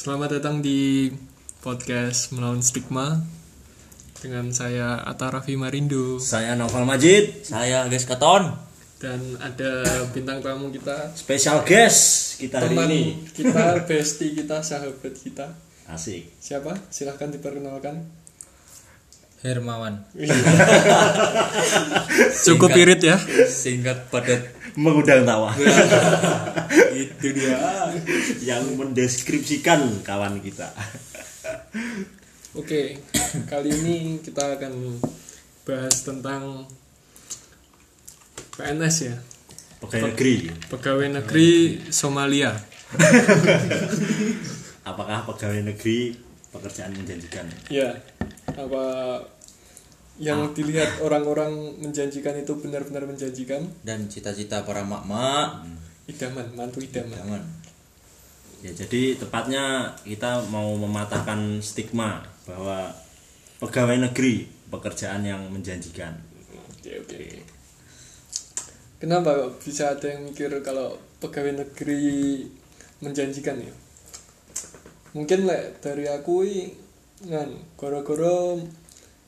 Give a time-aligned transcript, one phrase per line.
[0.00, 1.12] Selamat datang di
[1.60, 3.20] podcast Melawan Stigma
[4.16, 8.48] dengan saya Atta Raffi Marindo Saya Novel Majid, Saya Ges Keton.
[8.96, 13.28] dan ada bintang tamu kita special guest kita hari teman ini.
[13.28, 15.52] kita, bestie kita, sahabat kita.
[15.84, 16.32] Asik.
[16.40, 16.80] Siapa?
[16.88, 18.00] Silahkan diperkenalkan.
[19.44, 20.00] Hermawan.
[22.48, 23.20] Cukup irit ya.
[23.44, 24.59] Singkat padat.
[24.74, 25.50] Mengundang tawa
[26.94, 27.56] Itu dia.
[28.40, 30.70] yang mendeskripsikan kawan kita.
[32.52, 32.98] Oke,
[33.46, 34.98] kali ini kita akan
[35.62, 36.66] bahas tentang
[38.52, 39.16] PNS ya,
[39.80, 40.34] Pegawai negeri.
[40.66, 41.50] pegawai negeri
[41.88, 42.52] Somalia.
[44.82, 46.18] Apakah pegawai negeri
[46.50, 47.46] pekerjaan menjanjikan?
[47.68, 47.94] Ya,
[48.50, 48.84] apa
[50.20, 53.64] yang dilihat orang-orang menjanjikan itu benar-benar menjanjikan?
[53.80, 55.64] Dan cita-cita para mak-mak.
[56.04, 57.16] Idaman, mantu idaman.
[57.16, 57.44] Jangan.
[58.60, 62.92] Ya jadi tepatnya kita mau mematahkan stigma bahwa
[63.56, 66.12] pegawai negeri pekerjaan yang menjanjikan.
[66.76, 67.24] Oke, oke.
[69.00, 72.44] Kenapa kok bisa ada yang mikir kalau pegawai negeri
[73.00, 73.72] menjanjikan ya?
[75.16, 76.68] Mungkin lek dari aku i,
[77.24, 78.60] ngan goro-goro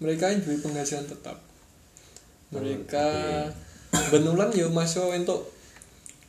[0.03, 1.39] mereka ini duit penghasilan tetap.
[2.50, 3.06] Mereka
[4.11, 5.53] benulan ya masuk untuk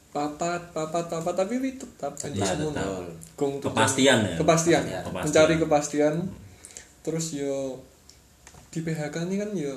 [0.10, 3.02] papat papat papat tapi wi tetap kan Iya, tetap.
[3.34, 4.36] Gong tuh- Kepastian ya?
[4.38, 5.26] kepastian Kepastian.
[5.26, 6.14] mencari kepastian
[7.02, 7.82] terus yo
[8.70, 9.74] di PHK ini kan yo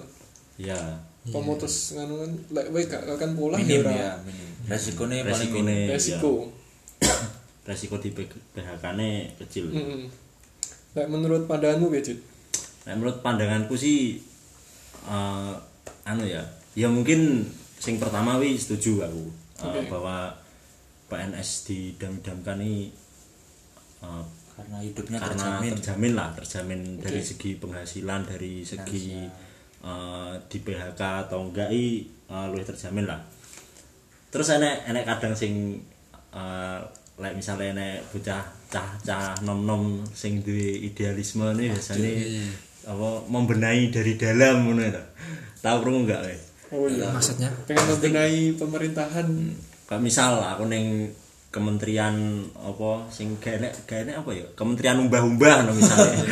[0.57, 0.77] Ya.
[1.25, 4.49] pemutus nganu kan lek wae gak akan pulang Minim ya ya, minim.
[4.67, 5.89] Resikonya paling minim.
[5.89, 6.53] resiko.
[7.01, 7.17] ya,
[7.69, 9.69] resiko di PHK-ne kecil.
[9.69, 10.03] Mm-mm.
[10.93, 12.21] Lek menurut pandanganmu Dit?
[12.87, 14.15] Nah, menurut pandanganku sih
[15.07, 15.55] eh,
[16.07, 16.43] anu ya,
[16.79, 17.43] ya mungkin
[17.77, 19.25] sing pertama wi setuju aku
[19.59, 19.81] eh, Oke.
[19.91, 20.31] bahwa
[21.11, 22.95] PNS didam-damkan ini
[24.07, 24.25] eh,
[24.57, 25.71] Karena hidupnya karena terjamin.
[25.77, 27.29] terjamin lah, terjamin dari Oke.
[27.29, 29.27] segi penghasilan, dari segi
[29.83, 33.21] eh, di PHK atau enggak i eh, luwih terjamin lah.
[34.31, 35.83] Terus enek enek kadang sing
[36.33, 36.81] eh
[37.17, 42.13] like misalnya enek bocah cah cah nom nom sing duwe idealisme nih biasanya
[42.87, 45.03] apa membenahi dari dalam ngono itu.
[45.61, 46.35] Tahu perlu enggak we?
[46.71, 47.11] Oh iya.
[47.11, 47.51] Maksudnya?
[47.67, 49.27] Pengen membenahi pemerintahan.
[49.87, 51.11] Kayak misal aku neng
[51.51, 54.47] kementerian apa sing gak enek apa ya?
[54.55, 56.23] Kementerian umbah-umbah no misalnya.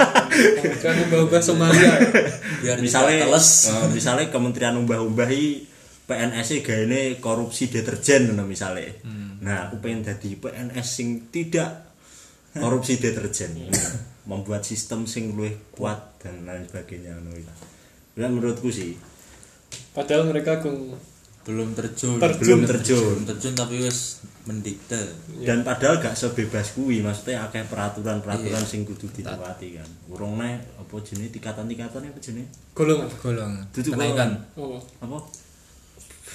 [0.82, 1.98] Kan ubah-ubah Somalia.
[2.62, 3.68] Biar misalnya teles.
[3.68, 5.70] eh, misalnya kementerian umbah-umbah i
[6.10, 8.90] PNS e ini korupsi deterjen no misalnya
[9.40, 11.96] nah aku pengen jadi PNS sing tidak
[12.52, 13.56] korupsi deterjen
[14.30, 18.94] membuat sistem sing luwih kuat dan lain sebagainya no ya menurutku sih
[19.90, 20.94] Padahal mereka gong
[21.40, 22.20] belum terjun.
[22.20, 22.40] Terjun.
[22.46, 23.00] belum terjun.
[23.00, 25.02] Belum terjun tapi wis mendikte.
[25.44, 29.88] dan padahal gak sebebas kuwi maksudnya akeh peraturan-peraturan sing kudu ditepati kan.
[30.12, 33.08] Urung nih apa jenis tingkatan-tingkatan apa jenis golongan.
[33.18, 34.30] golong Duduk kenaikan.
[34.54, 35.18] Oh, apa?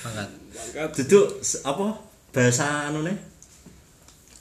[0.03, 1.27] Pangkat pangkat duduk
[1.63, 1.87] apa?
[2.33, 3.17] Bahasa anu nih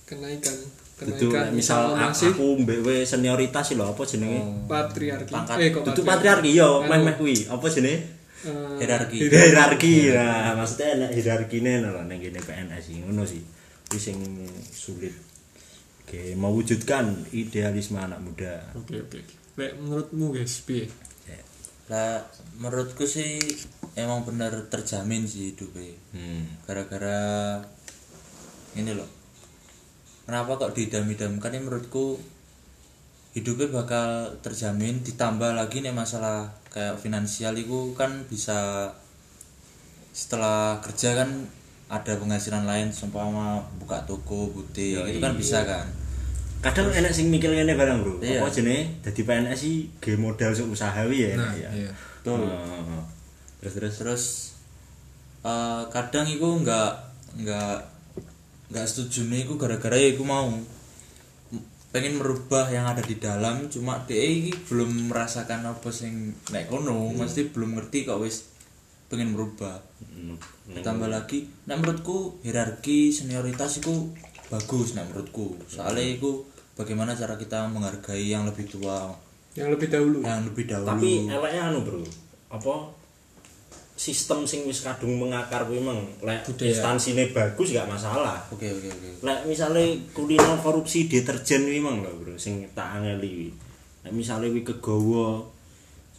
[0.08, 0.56] kenaikan.
[0.94, 4.38] Dudu Kenaikan misal aku mbek we senioritas sih lho apa jenenge?
[4.70, 5.32] patriarki.
[5.34, 5.56] Pangkat.
[5.58, 7.50] Eh, kok Dudu patriarki yo, Anu, meh-meh kuwi.
[7.50, 7.98] Apa jenenge?
[8.46, 9.18] eh, Hierarki.
[9.26, 10.14] Hierarki.
[10.14, 13.42] Nah, maksudnya enak hierarkine lho ning kene PNS sih ngono sih.
[13.90, 14.18] Kuwi sing
[14.70, 15.10] sulit.
[16.06, 18.62] Oke, mewujudkan idealisme anak muda.
[18.78, 19.18] Oke, oke.
[19.18, 19.34] oke.
[19.58, 20.86] Lek menurutmu guys, piye?
[21.90, 22.22] Lah
[22.56, 23.36] menurutku sih
[23.98, 25.90] emang benar terjamin sih hidupnya.
[26.14, 26.46] Hmm.
[26.64, 27.60] gara-gara
[28.78, 29.23] ini loh
[30.24, 32.16] kenapa kok didam-idamkan ini menurutku
[33.34, 38.90] hidupnya bakal terjamin ditambah lagi nih masalah kayak finansial itu kan bisa
[40.14, 41.30] setelah kerja kan
[41.90, 45.86] ada penghasilan lain seumpama buka toko butik itu kan bisa kan
[46.64, 48.24] Kadang enak sing mikir ngene barang, Bro.
[48.24, 48.40] Iya.
[48.40, 48.96] Apa jenenge?
[49.04, 51.36] Dadi PNS sih ge modal sok usaha ya.
[51.36, 51.68] Nah, ya.
[51.76, 51.92] iya.
[51.92, 52.48] Betul.
[53.60, 54.24] Terus terus terus
[55.44, 56.92] eh, kadang itu nggak
[57.44, 57.76] nggak
[58.74, 60.50] nggak setuju nih itu gara-gara ya aku mau
[61.94, 67.14] pengen merubah yang ada di dalam cuma dia ini belum merasakan apa sing naik kono
[67.14, 68.50] mesti belum ngerti kok wis
[69.06, 69.78] pengen merubah.
[70.02, 70.34] Hmm,
[70.74, 74.10] ditambah lagi nah menurutku hierarki senioritas itu
[74.50, 75.54] bagus nah menurutku.
[75.70, 76.42] Soalnya itu
[76.74, 79.14] bagaimana cara kita menghargai yang lebih tua
[79.54, 80.18] Yang lebih dahulu.
[80.26, 80.88] yang lebih dahulu.
[80.90, 82.02] Tapi eleknya anu, Bro.
[82.50, 82.90] Apa
[83.94, 88.42] sistem sing wis kadung mengakar kuwi emang lek instansine bagus gak masalah.
[88.50, 93.30] oke oke oke Lek misale kulino korupsi deterjen kuwi emang lho, Bro, sing tak angeli
[93.30, 93.50] kuwi.
[94.02, 95.46] Lek misale kuwi kegawa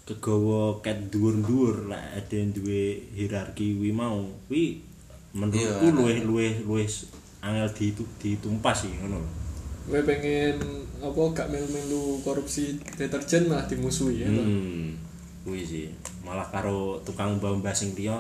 [0.08, 4.80] kegawa ket dhuwur-dhuwur lek ada yang duwe hierarki kuwi mau kuwi
[5.36, 6.88] menurutku luwih luwih luwih
[7.44, 9.30] angel ditu, ditumpas sih ngono lho.
[9.86, 10.58] gue pengen
[10.98, 14.42] apa gak melu-melu korupsi deterjen malah dimusuhi ya toh.
[14.42, 15.05] hmm
[15.46, 15.86] kuwi sih.
[16.20, 18.18] Malah karo tukang mbah-mbah sing liya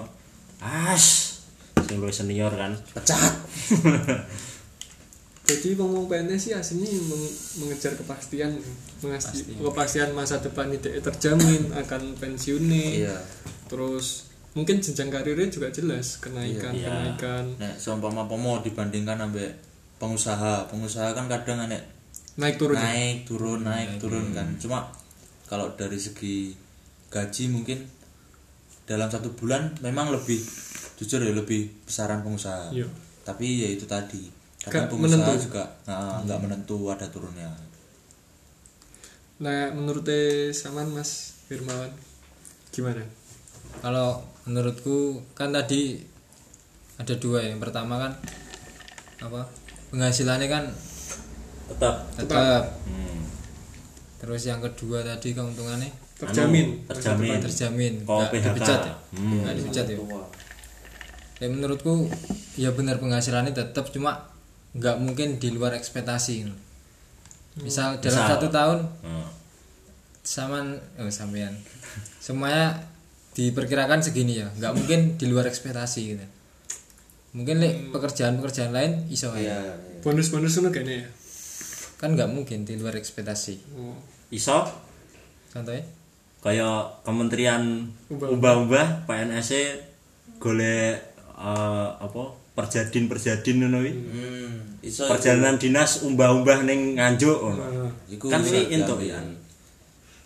[0.57, 1.41] as
[1.81, 2.71] sing luwih senior kan.
[2.93, 3.33] Pecat.
[5.45, 8.49] Jadi ngomong PNS sih aslinya meng- mengejar kepastian
[8.97, 10.09] mengasti- kepastian.
[10.11, 13.17] masa depan tidak terjamin akan pensiunnya iya.
[13.65, 16.89] Terus mungkin jenjang karirnya juga jelas kenaikan Iya.
[16.89, 17.43] kenaikan.
[17.57, 19.53] Nek seumpama pomo dibandingkan sampai
[19.95, 21.93] pengusaha pengusaha kan kadang nek
[22.35, 24.33] naik turun naik turun naik turun.
[24.33, 24.49] kan.
[24.57, 24.89] Cuma
[25.45, 26.57] kalau dari segi
[27.09, 27.79] gaji mungkin
[28.85, 30.37] dalam satu bulan memang lebih
[30.95, 32.85] jujur ya lebih besaran pengusaha Iya.
[33.25, 34.29] tapi ya itu tadi
[34.65, 35.45] Gak pengusaha menentu.
[35.49, 37.49] juga nah, nggak menentu ada turunnya
[39.37, 40.07] nah menurut
[40.55, 41.91] saman mas Firmawan
[42.71, 43.03] gimana
[43.83, 45.99] kalau menurutku kan tadi
[46.95, 47.51] ada dua ya.
[47.51, 48.13] yang pertama kan
[49.19, 49.43] apa
[49.91, 50.63] penghasilannya kan
[51.67, 53.19] tetap tetap hmm.
[54.23, 56.67] terus yang kedua tadi keuntungannya terjamin.
[56.79, 57.37] Anu, terjamin.
[57.43, 57.93] Terjamin.
[58.03, 58.93] Kau nggak dipecat ya?
[59.13, 59.43] Hmm.
[59.43, 59.97] nggak dipecat ya?
[61.35, 62.07] Ya menurutku
[62.55, 64.31] ya benar penghasilannya tetap cuma
[64.71, 66.47] nggak mungkin di luar ekspektasi.
[67.59, 68.31] Misal dalam Misal.
[68.35, 69.27] satu tahun Hmm.
[70.23, 70.65] saman
[70.97, 71.55] oh sampean.
[72.19, 72.79] Semuanya
[73.35, 76.25] diperkirakan segini ya nggak mungkin di luar ekspektasi gitu.
[77.35, 79.59] Mungkin lek pekerjaan-pekerjaan lain iso ya
[79.99, 81.07] bonus-bonus itu kayaknya ya?
[81.99, 83.75] Kan nggak mungkin di luar ekspektasi.
[83.75, 83.95] Oh.
[84.31, 84.63] iso?
[85.51, 85.83] Contohnya
[86.45, 89.63] kaya kementerian Ubah- ubah-ubah PNS -e
[90.37, 91.01] golek
[91.33, 93.91] eh, apa perjadin perjadin ngono kuwi.
[93.91, 97.65] Hmm, iso perjalanan dinas umbah-umbah ning nganjuk ngono.
[97.65, 99.17] Nah, iku kan ini entuk ya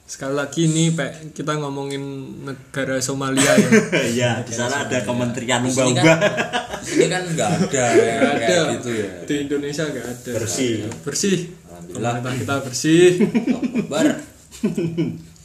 [0.10, 2.02] sekali lagi nih Pak, kita ngomongin
[2.42, 3.70] negara Somalia ya.
[4.26, 6.18] Ya di sana ada kementerian kan,
[6.82, 8.58] di sini kan nggak ada kayak ada.
[8.74, 9.12] gitu ya.
[9.30, 10.32] Di Indonesia nggak ada.
[10.34, 10.90] Bersih.
[11.06, 11.54] bersih.
[11.70, 12.14] Alhamdulillah.
[12.26, 13.10] pemerintah kita bersih.
[13.94, 14.08] Bar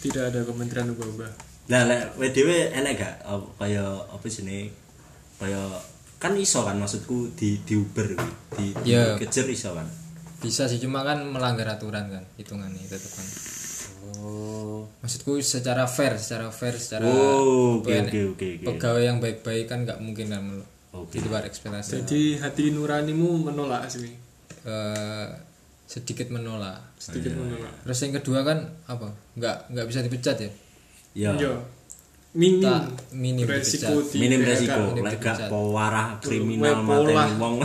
[0.05, 1.33] tidak ada kementerian ubah-ubah
[1.65, 4.69] Nah, lek WDW enek gak apa- kaya apa sini
[5.35, 5.65] kaya
[6.19, 8.13] kan iso kan maksudku di di Uber
[8.53, 9.17] di, di Iya.
[9.17, 9.89] kejar iso kan.
[10.37, 13.25] bisa sih cuma kan melanggar aturan kan hitungannya tetap kan
[14.15, 18.65] oh maksudku secara fair secara fair secara Oh, oke PN oke oke oke.
[18.67, 21.17] pegawai yang baik-baik kan nggak mungkin kan melu- Oke.
[21.17, 24.13] di luar ekspektasi jadi hati nuranimu menolak sih
[24.63, 25.29] Eh,
[25.85, 27.73] sedikit menolak sedikit menolak.
[27.85, 28.59] Terus yang kedua kan
[28.89, 29.09] apa?
[29.37, 30.51] Nggak nggak bisa dipecat ya?
[31.15, 31.33] Ya.
[31.37, 31.53] Iya.
[32.35, 32.67] minim.
[32.67, 34.11] Tak minim resiko dipecat.
[34.11, 37.63] di Minim resiko, lek gak pewarah kriminal mateni wong.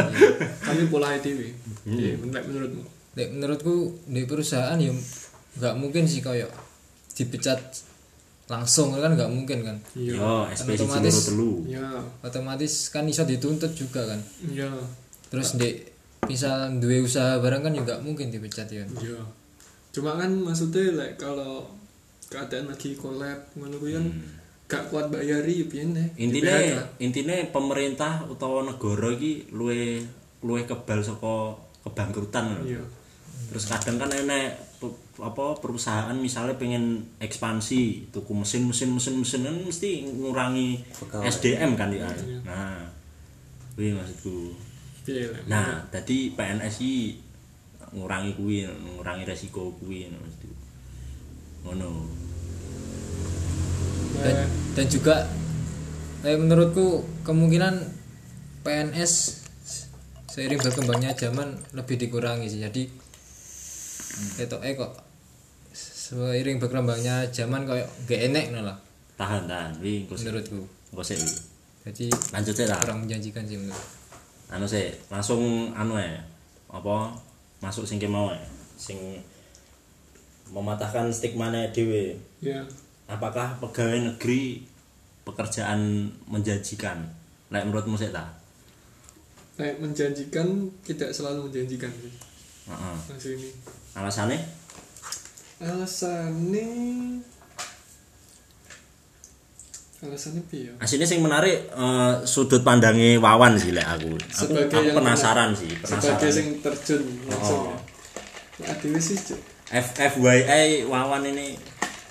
[0.66, 1.52] kami pola ITW
[1.84, 2.82] Iya, menurut menurutmu?
[3.12, 3.74] Dek, menurutku
[4.08, 4.92] di perusahaan ya
[5.56, 6.48] nggak mungkin sih kayak
[7.16, 7.60] dipecat
[8.46, 9.76] langsung kan nggak mungkin kan?
[9.92, 10.48] Iya.
[10.54, 11.28] Otomatis.
[11.68, 12.00] iya.
[12.24, 14.20] otomatis kan iso dituntut juga kan?
[14.48, 14.70] Iya.
[15.28, 15.95] Terus di
[16.26, 19.18] misal dua usaha barang kan juga mungkin dipecat ya iya
[19.90, 21.64] cuma kan maksudnya like kalau
[22.26, 24.06] keadaan lagi collab ngono kuwi kan
[24.66, 26.50] gak kuat bayari ya piye nih Intine
[26.98, 30.02] intine pemerintah utawa negara iki luwe
[30.42, 32.50] luwe kebal saka kebangkrutan.
[32.60, 32.74] lho.
[32.74, 32.82] iya
[33.46, 39.40] Terus kadang kan enek pe- apa perusahaan misalnya pengen ekspansi tuku mesin mesin mesin mesin
[39.42, 41.24] kan mesti ngurangi Pegawai.
[41.24, 42.10] SDM kan ya.
[42.42, 42.90] Nah,
[43.72, 44.50] kuwi maksudku.
[45.46, 47.22] Nah, tadi PNS iki
[47.94, 50.50] ngurangi kuwi, ngurangi resiko kuwi maksudku.
[51.62, 51.90] Ngono.
[54.16, 55.28] dan, dan juga
[56.24, 57.84] eh, menurutku kemungkinan
[58.64, 59.12] PNS
[60.26, 62.60] seiring berkembangnya zaman lebih dikurangi sih.
[62.64, 62.82] Jadi
[64.40, 64.92] itu eh kok
[65.76, 67.78] seiring berkembangnya zaman kok
[68.10, 68.78] gak enek lah.
[69.16, 70.66] Tahan tahan, menurutku.
[71.22, 71.32] Wi.
[71.86, 72.78] jadi Lanjut sik lah.
[72.82, 73.95] kurang menjanjikan sih menurut
[74.46, 76.22] anu sih langsung anu ya
[76.70, 77.10] apa
[77.58, 78.42] masuk sing mau ya
[78.76, 78.98] sing
[80.50, 82.14] mematahkan stigma dhewe.
[82.38, 82.62] Ya
[83.10, 84.62] apakah pegawai negeri
[85.26, 87.06] pekerjaan menjanjikan?
[87.50, 88.26] Lek menurutmu sih ta?
[89.56, 92.12] Kayak menjanjikan tidak selalu menjanjikan sih.
[92.66, 92.96] Heeh.
[93.08, 93.50] masih ini.
[93.94, 94.38] Alasannya?
[95.62, 96.68] Alasannya
[100.04, 100.72] alasannya piye ya?
[100.76, 104.12] Aslinya sing menarik eh, sudut pandangnya Wawan sih lek aku.
[104.12, 106.36] Aku, Sebagai aku yang penasaran sih sebagai penasaran.
[106.36, 107.76] yang terjun langsung Oh.
[108.60, 108.72] ya.
[108.72, 109.18] Nah, sih.
[109.66, 111.56] F FYI Wawan ini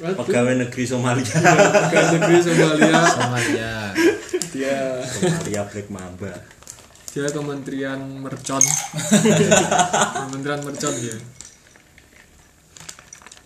[0.01, 0.17] Waduh.
[0.25, 1.23] pegawai negeri Somalia.
[1.23, 2.99] Pegawai negeri Somalia.
[3.05, 3.73] Sama ya
[4.51, 6.33] dia Somalia Black Mamba.
[7.15, 8.59] Dia kementerian mercon.
[10.25, 11.15] Kementerian mercon dia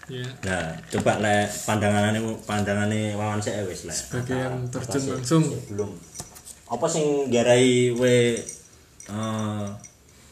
[0.09, 3.95] ya Nah, coba lek pandanganane pandanganane Wawan sik wis lek.
[3.95, 5.11] Sebagai yang terjun apa sih?
[5.13, 5.43] langsung.
[5.45, 5.91] Sik belum.
[6.69, 8.41] Apa sing garai we
[9.09, 9.67] eh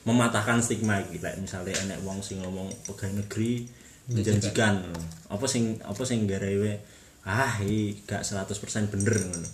[0.08, 3.68] mematahkan stigma iki like misalnya enek wong sing ngomong pegawai negeri
[4.08, 4.80] menjanjikan
[5.28, 6.80] apa sing apa sing garewe
[7.28, 9.50] ah iki gak 100% bener ngono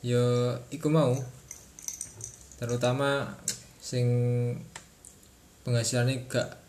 [0.00, 1.12] ya iku mau
[2.56, 3.36] terutama
[3.76, 4.08] sing
[5.68, 6.61] penghasilannya gak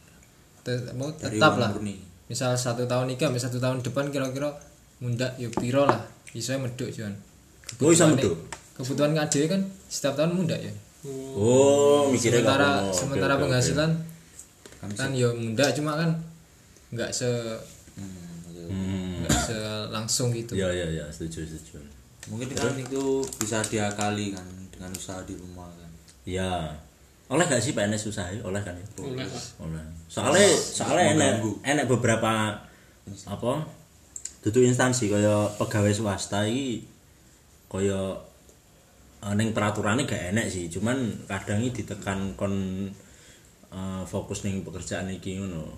[0.64, 2.00] Dari tetap lah murni.
[2.32, 4.50] misal satu tahun ini misal satu tahun depan kira-kira
[5.04, 6.00] mundak ya piro lah
[6.32, 7.14] bisa meduk cuman
[7.82, 8.38] Oh, bisa meduk?
[8.80, 10.74] kebutuhan KD kan setiap tahun mundak ya
[11.36, 12.70] oh mikirnya sementara.
[12.88, 13.42] Oke, sementara oke.
[13.44, 13.92] penghasilan
[14.96, 16.10] kan ya mundak cuma kan
[16.94, 17.28] nggak se
[17.98, 19.24] hmm.
[19.26, 19.58] nggak se
[19.92, 21.84] langsung gitu ya ya ya setuju setuju
[22.32, 25.92] mungkin kan itu bisa diakali kan dengan usaha di rumah kan
[26.24, 26.72] ya
[27.28, 28.86] oleh gak sih PNS usaha oleh kan ya?
[29.00, 29.26] Oleh
[30.08, 31.52] soalnya soalnya enek Mengganggu.
[31.64, 32.32] enek beberapa
[33.26, 33.52] apa
[34.40, 36.84] dudu instansi kaya pegawai swasta iki
[37.68, 38.14] kaya
[39.24, 40.68] eh, ning peraturannya gak enek sih.
[40.68, 42.54] Cuman kadang iki ditekan kon
[43.70, 45.74] eh, fokus ning pekerjaan iki ngono.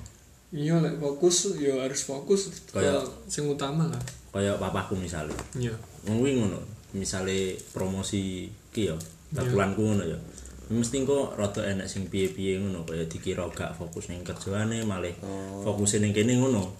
[0.49, 4.01] Iya lek fokus ya harus fokus ke Kayak- sing utama lah.
[4.31, 5.71] kaya papaku misalnya iya.
[6.03, 6.59] Ngono
[6.91, 8.95] misale promosi ki ya
[9.31, 10.19] batulanku ngono ya
[10.69, 15.13] mesti kok rada enek sing piye-piye ngono kaya dikira gak fokus ning kerjaane malah
[15.61, 16.73] fokus ning kene ngono.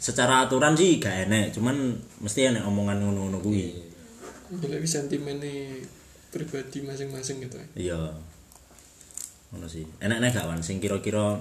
[0.00, 1.94] Secara aturan sih gak enek cuman
[2.24, 3.70] mesti enek omongan ngono-ngono kuwi.
[4.58, 5.78] Ya lek sentimennya
[6.34, 7.66] pribadi masing-masing gitu ya.
[7.78, 8.00] Iya.
[9.54, 9.86] Ngono sih.
[10.02, 10.62] Enek-enek gak wan?
[10.66, 11.38] Sing kira-kira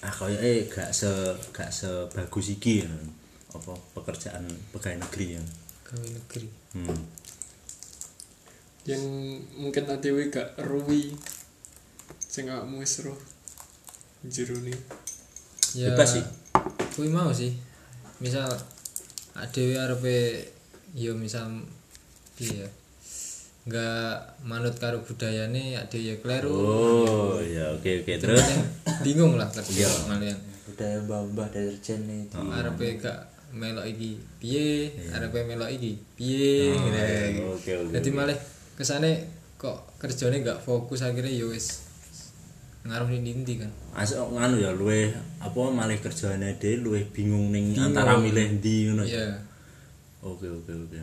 [0.00, 1.10] ah kaya eh gak se
[1.50, 2.92] gak sebagus iki ya.
[3.50, 5.42] apa pekerjaan pegawai negeri ya.
[5.90, 6.46] Gawe negeri.
[6.78, 7.02] Hmm.
[8.88, 9.02] Yang
[9.58, 11.12] mungkin ADW gak ruwi.
[12.30, 13.18] Sing awakmu wis roh
[14.28, 14.76] jero nih
[15.72, 16.24] ya Bebas sih.
[16.94, 17.56] kuwi mau sih.
[18.20, 18.46] Misal
[19.32, 20.46] adewe arepe
[20.92, 21.64] ya misal
[22.36, 22.68] piye ya?
[23.66, 26.52] Nggak manut karo budayane ade ya kleru.
[26.52, 28.12] Oh ya oke oke.
[28.20, 28.44] Terus?
[28.44, 28.64] Yang
[29.02, 30.38] bingung lah kerja malian.
[30.68, 32.30] Budaya mbah-mbah deterjen nih.
[32.36, 32.52] Oh.
[32.52, 34.92] arepe gak melok iki piye?
[35.10, 36.70] Arepe melok iki piye?
[36.70, 37.00] Oh, gitu.
[37.56, 38.38] oke, oke, Dadi malah
[38.80, 41.84] kesane kok kerjane gak fokus akhirnya ya wis
[42.80, 47.52] ngaruh ning ndi kan Asik kok nganu ya luwe apa malah kerjaane dhewe luwe bingung
[47.52, 47.92] ning Bingung.
[47.92, 49.20] antara milih ndi ngono ya.
[49.20, 49.36] iya
[50.20, 51.00] Oke oke oke.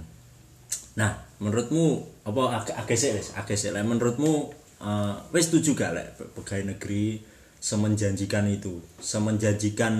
[0.93, 1.85] Nah, menurutmu
[2.21, 6.73] apa agak agak sih wis, agak sih menurutmu eh, wis setuju gak lek pe- pegawai
[6.73, 7.21] negeri
[7.57, 9.93] semenjanjikan itu, semenjanjikan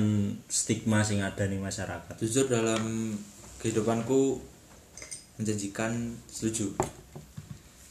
[0.46, 2.14] stigma sing ada di masyarakat.
[2.18, 3.14] jujur dalam
[3.58, 4.38] kehidupanku
[5.38, 5.94] menjanjikan
[6.26, 6.78] setuju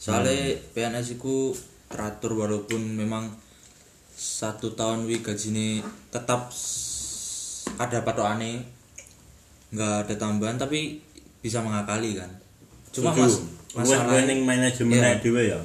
[0.07, 1.51] soalnya PNS itu
[1.91, 3.27] teratur walaupun memang
[4.15, 6.47] satu tahun wi gajine tetap
[7.75, 8.63] ada patokane
[9.75, 11.03] nggak ada tambahan tapi
[11.43, 12.31] bisa mengakali kan
[12.95, 13.35] cuma mas
[13.75, 15.59] Luwe luwe ning manajemen dhewe ya.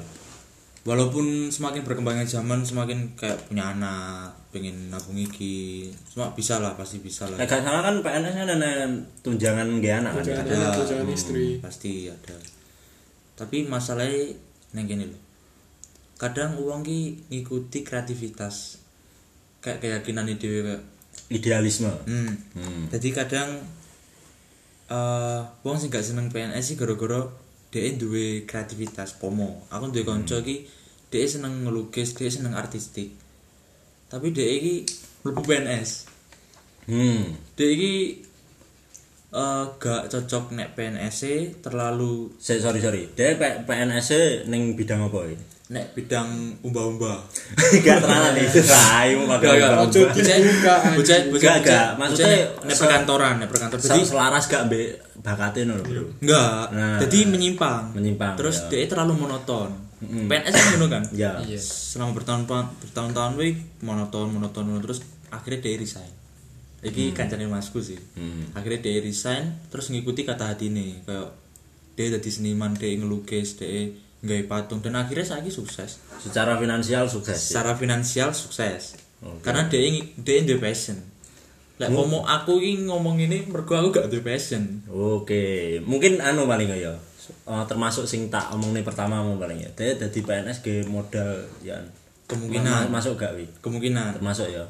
[0.83, 6.99] walaupun semakin berkembangnya zaman semakin kayak punya anak pengen nabung iki cuma bisa lah pasti
[6.99, 8.71] bisa lah gak salah kan PNS kan ada
[9.23, 10.23] tunjangan nggih anak kan.
[10.27, 10.45] Tunjangan.
[10.45, 10.55] ya?
[10.59, 11.45] Anak, tunjangan istri.
[11.63, 12.35] pasti ada
[13.33, 14.37] tapi masalahnya
[14.73, 15.21] neng gini loh
[16.17, 18.79] kadang uang ki ngikuti kreativitas
[19.59, 20.81] kayak keyakinan ide kayak
[21.29, 21.89] Idealisme.
[22.09, 22.31] hmm.
[22.57, 22.83] Hmm.
[22.89, 23.49] jadi kadang
[24.91, 27.25] eh wong sing gak seneng PNS sih gara-gara
[27.73, 30.67] dia duwe kreativitas pomo aku duwe konco ki
[31.09, 33.13] dia seneng ngelukis dia seneng artistik
[34.11, 34.85] tapi dia iki
[35.25, 36.13] mlebu PNS
[36.83, 37.31] Hmm.
[37.55, 38.19] dia iki
[39.33, 43.09] eh gak cocok nek PNS -e terlalu Se- sorry sorry.
[43.11, 45.37] Dia PNS -e ning bidang apa iki?
[45.63, 46.29] nek bidang
[46.61, 47.17] umba-umba
[47.87, 48.45] Gak tenanan nih.
[48.45, 49.73] Gak, gak.
[49.81, 51.31] Ojo dibuka bocah anjing.
[51.33, 51.87] bocah Gak, gak.
[51.97, 54.87] Maksudnya nek perkantoran nek perkantoran Jadi selaras gak mbek
[55.23, 56.03] bakate ngono, Bro.
[56.21, 56.99] enggak Nah.
[56.99, 59.71] jadi menyimpang Menyimpang, terus dia terlalu monoton
[60.03, 61.39] PNS kan ngono kan Ya.
[61.41, 62.43] iya selama bertahun
[62.83, 64.83] bertahun-tahun wih monoton monoton monoton.
[64.83, 64.99] terus
[65.31, 66.11] akhirnya dia resign
[66.83, 68.51] iki kancane masku sih Hmm.
[68.53, 71.31] akhirnya dia resign terus ngikuti kata hati nih kayak
[71.93, 73.87] dia jadi seniman dia ngelukis dia
[74.19, 77.33] nggak patung dan akhirnya saya sukses Secara finansial sukses.
[77.33, 77.59] ya?
[77.59, 79.39] secara finansial sukses Oke.
[79.41, 79.79] karena dia
[80.15, 80.99] dia duwe passion
[81.73, 86.69] Lek ngomong aku ini ngomong ini mergo aku gak duwe passion Oke, mungkin anu paling
[86.69, 86.93] ya.
[87.41, 89.69] eh, termasuk sing tak omong nih pertama mau paling ya.
[89.73, 91.79] Dia dadi PNS ge modal ya.
[92.25, 92.87] Kemungkinan.
[92.87, 93.49] Ma- masuk gak wi?
[93.57, 94.63] kemungkinan Termasuk ya.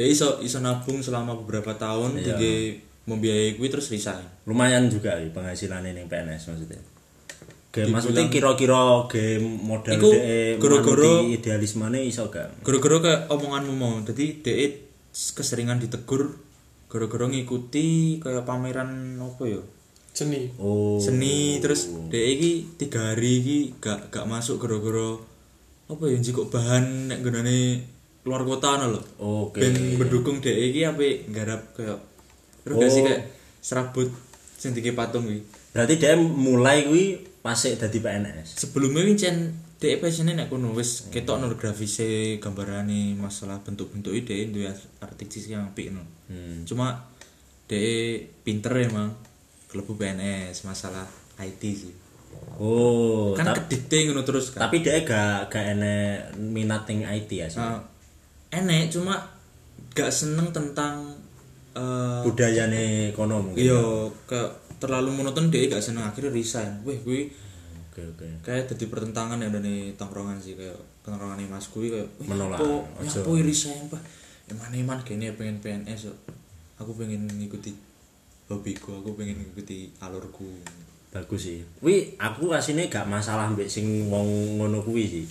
[0.00, 2.34] Dia iso iso nabung selama beberapa tahun Iya.
[2.34, 2.56] dia
[3.02, 6.80] membiayai gue terus resign Lumayan juga wi penghasilan ini PNS maksudnya.
[7.68, 9.04] Ge Dibilang- maksudnya kira-kira
[9.60, 12.48] modal Iku dhek gara-gara- manuti idealismene iso gak?
[12.60, 14.74] gara-gara kayak omonganmu mau jadi dia
[15.12, 16.34] keseringan ditegur
[16.86, 17.88] gara-gara ngikuti
[18.18, 19.62] kayak pameran apa ya
[20.10, 20.98] seni Oh.
[20.98, 25.14] seni terus dia iki tiga hari iki gak gak masuk gara-gara
[25.86, 27.86] apa ya njikuk bahan nek nggonane
[28.20, 29.02] keluar kota ngono lho.
[29.18, 29.60] Oke.
[29.60, 31.98] Ben mendukung dhek iki ape nggarap kayak
[32.62, 33.06] terus gak sih Oh.
[33.08, 33.22] kayak
[33.60, 34.08] serabut
[34.60, 35.40] sing dike patung iki.
[35.72, 37.04] Berarti dia mulai kuwi
[37.40, 38.60] pas dadi PNS.
[38.60, 39.36] Sebelumnya ini cen
[39.80, 44.68] dhek passionnya nek kono wis ketok nur grafise gambarane masalah bentuk-bentuk ide duwe
[45.00, 46.04] artistik yang apik no.
[46.28, 46.68] Hmm.
[46.68, 47.08] Cuma
[47.64, 49.16] dhek pinter emang
[49.72, 51.08] kelebu PNS masalah
[51.40, 51.94] IT sih.
[52.60, 54.68] Oh, kan kedite ngono terus kan.
[54.68, 57.58] tapi dia gak gak enek minat ning IT ya sih.
[57.58, 57.80] Nah,
[58.50, 59.14] enek cuma
[59.90, 61.14] gak seneng tentang
[61.70, 63.62] eh Budayane kono mungkin.
[63.62, 63.78] iya
[64.26, 64.50] kayak
[64.82, 66.82] terlalu monoton dia gak seneng akhirnya resign.
[66.82, 67.30] Weh gue
[67.90, 68.26] Oke oke.
[68.42, 72.62] kayak jadi pertentangan ya dari tongkrongan sih kayak tongkrongan mas gue kayak "Wih, Menolak.
[72.62, 72.86] Ojo.
[73.02, 74.02] apa resign pak
[74.50, 76.10] eman eman kayaknya pengen PNS
[76.74, 77.70] aku pengen ngikuti
[78.46, 80.50] hobiku aku pengen ngikuti alurku
[81.10, 81.58] Bagus sih.
[81.82, 85.26] Wi aku asine gak masalah mbek sing wong ngono kuwi sih.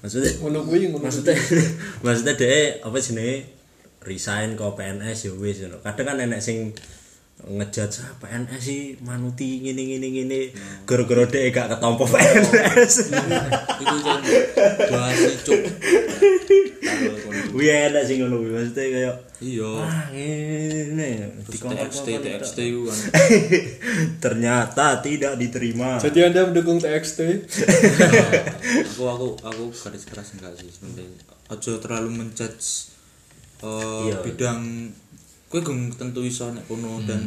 [0.00, 1.36] Maksudnya ngono kuwi ngono maksudnya
[2.04, 3.36] maksudnya dia apa jenenge
[4.00, 5.60] resign ke PNS ya wis.
[5.84, 6.72] Kadang kan enek sing
[7.42, 10.40] ngejudge ah, PNS sih manuti ngene ngene ngene
[10.84, 12.94] gara-gara dia gak ketompo PNS.
[13.10, 14.20] itu kan
[14.86, 17.38] bahas cuk kono.
[17.50, 19.72] Wih enak sih ngono maksudnya kayak iya
[21.42, 22.98] dikongkon- TXT TXT itu kan
[24.22, 25.96] ternyata tidak diterima.
[25.98, 27.20] jadi anda mendukung TXT
[28.84, 31.08] aku aku aku garis keras enggak sih sebenarnya
[31.48, 32.92] aja terlalu menjudge
[33.60, 34.16] eh, Iya.
[34.22, 34.60] bidang
[35.50, 37.18] kue gong tentu iso nek kono dan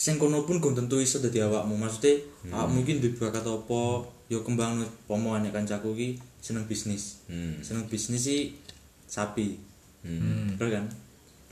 [0.00, 1.76] sing kono pun gong tentu iso dadi awakmu.
[1.76, 2.16] Maksudnya
[2.48, 4.08] awakmu iki duwe bakat apa?
[4.32, 6.08] Yo kembang pomo nek kancaku iki
[6.40, 7.20] seneng bisnis.
[7.28, 7.60] Hmm.
[7.60, 8.56] seneng bisnis sih
[9.04, 9.60] sapi.
[10.00, 10.56] Hmm.
[10.56, 10.86] bener kan?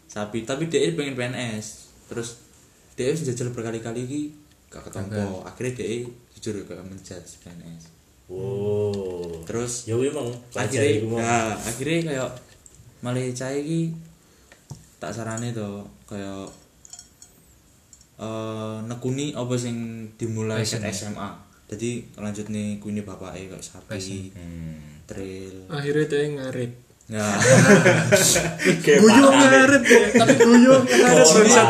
[0.09, 0.49] Sapi.
[0.49, 2.41] Tapi dia pengen PNS terus
[2.97, 4.23] dia wis jajal berkali-kali iki
[4.73, 5.45] gak ketompo.
[5.45, 9.41] Akhirnya dia jujur gak menjudge PNS Oh.
[9.49, 12.31] terus Ya kuwi emang pelajar akhirnya nah, akhirnya kayak
[13.01, 13.89] malah cah iki
[14.99, 16.47] tak sarane to kayak
[18.19, 20.83] eh nekuni apa sing dimulai Passion.
[20.91, 21.29] SMA
[21.69, 24.35] jadi lanjut nih kuini bapake kayak sapi.
[24.35, 24.99] Hmm.
[25.07, 26.73] trail akhirnya dia ngarit
[27.09, 27.25] ya.
[29.01, 31.63] Guyu ngarit ya tapi guyu bisa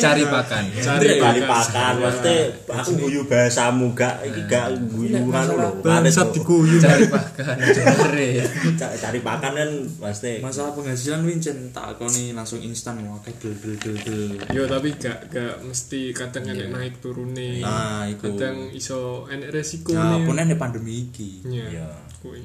[0.00, 0.64] cari pakan.
[0.72, 1.44] Cari Cari pakan.
[1.44, 5.70] pakan, maksudnya aku guyu bahasamu gak, iki gak guyu anu lho.
[5.84, 7.56] bangsat diguyu cari pakan.
[7.60, 9.18] Cari.
[9.20, 13.96] Pakan kan maksudnya masalah penghasilan wincen tak akoni langsung instan mau kayak del del del
[14.00, 14.22] del
[14.56, 17.60] yo tapi gak gak mesti kadang enek naik turune.
[17.60, 18.32] Nah iku.
[18.32, 21.44] Kadang iso enek resiko nah nih pun ada pandemi iki.
[21.46, 21.88] Ya Iya.
[22.20, 22.40] kuwi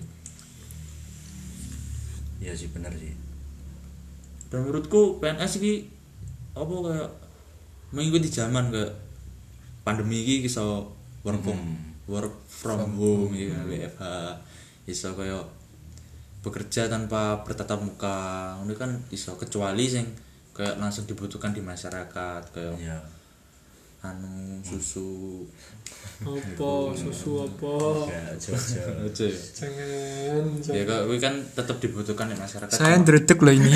[2.45, 3.09] Iya sih bener sih.
[4.45, 5.89] dan menurutku PNS iki
[6.53, 7.09] apa kayak
[7.89, 8.93] mengikuti zaman kayak
[9.81, 10.85] pandemi iki iso
[11.25, 11.59] work from
[12.05, 14.05] work from home ya WFH
[14.85, 15.41] iso kayak
[16.45, 18.17] bekerja tanpa bertatap muka
[18.61, 20.05] ini kan iso kecuali sing
[20.53, 23.01] kayak langsung dibutuhkan di masyarakat kayak Iya.
[24.05, 25.41] anu susu
[26.25, 27.75] apa susu apa?
[28.07, 29.39] Ya, aja ya?
[29.55, 33.71] Jangan ya kuwi kan tetap dibutuhkan di masyarakat saya ndredeg loh ini.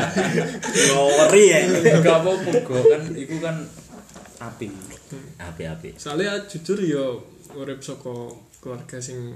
[0.88, 1.58] Ngori ya.
[2.00, 3.56] gak apa-apa kok kan itu kan
[4.38, 4.68] api.
[5.38, 5.96] Api-api.
[5.96, 7.24] soalnya jujur yo
[7.56, 8.12] urip saka
[8.60, 9.34] keluarga sing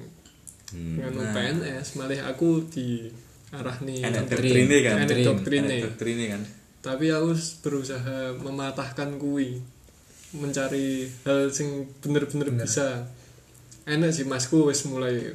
[0.72, 0.96] Hmm.
[0.96, 3.04] nganu PNS malah aku di
[3.52, 5.04] arah nih doktrine kan?
[5.04, 6.24] Doktrine.
[6.32, 6.42] kan?
[6.80, 9.60] Tapi aku berusaha mematahkan kui
[10.34, 10.88] mencari
[11.22, 11.68] hal sing
[11.98, 13.04] bener-bener bisa
[13.84, 15.32] enak sih masku wis mulai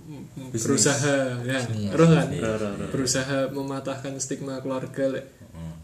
[0.00, 2.28] m- berusaha ya roh kan
[2.88, 5.26] berusaha mematahkan stigma keluarga lek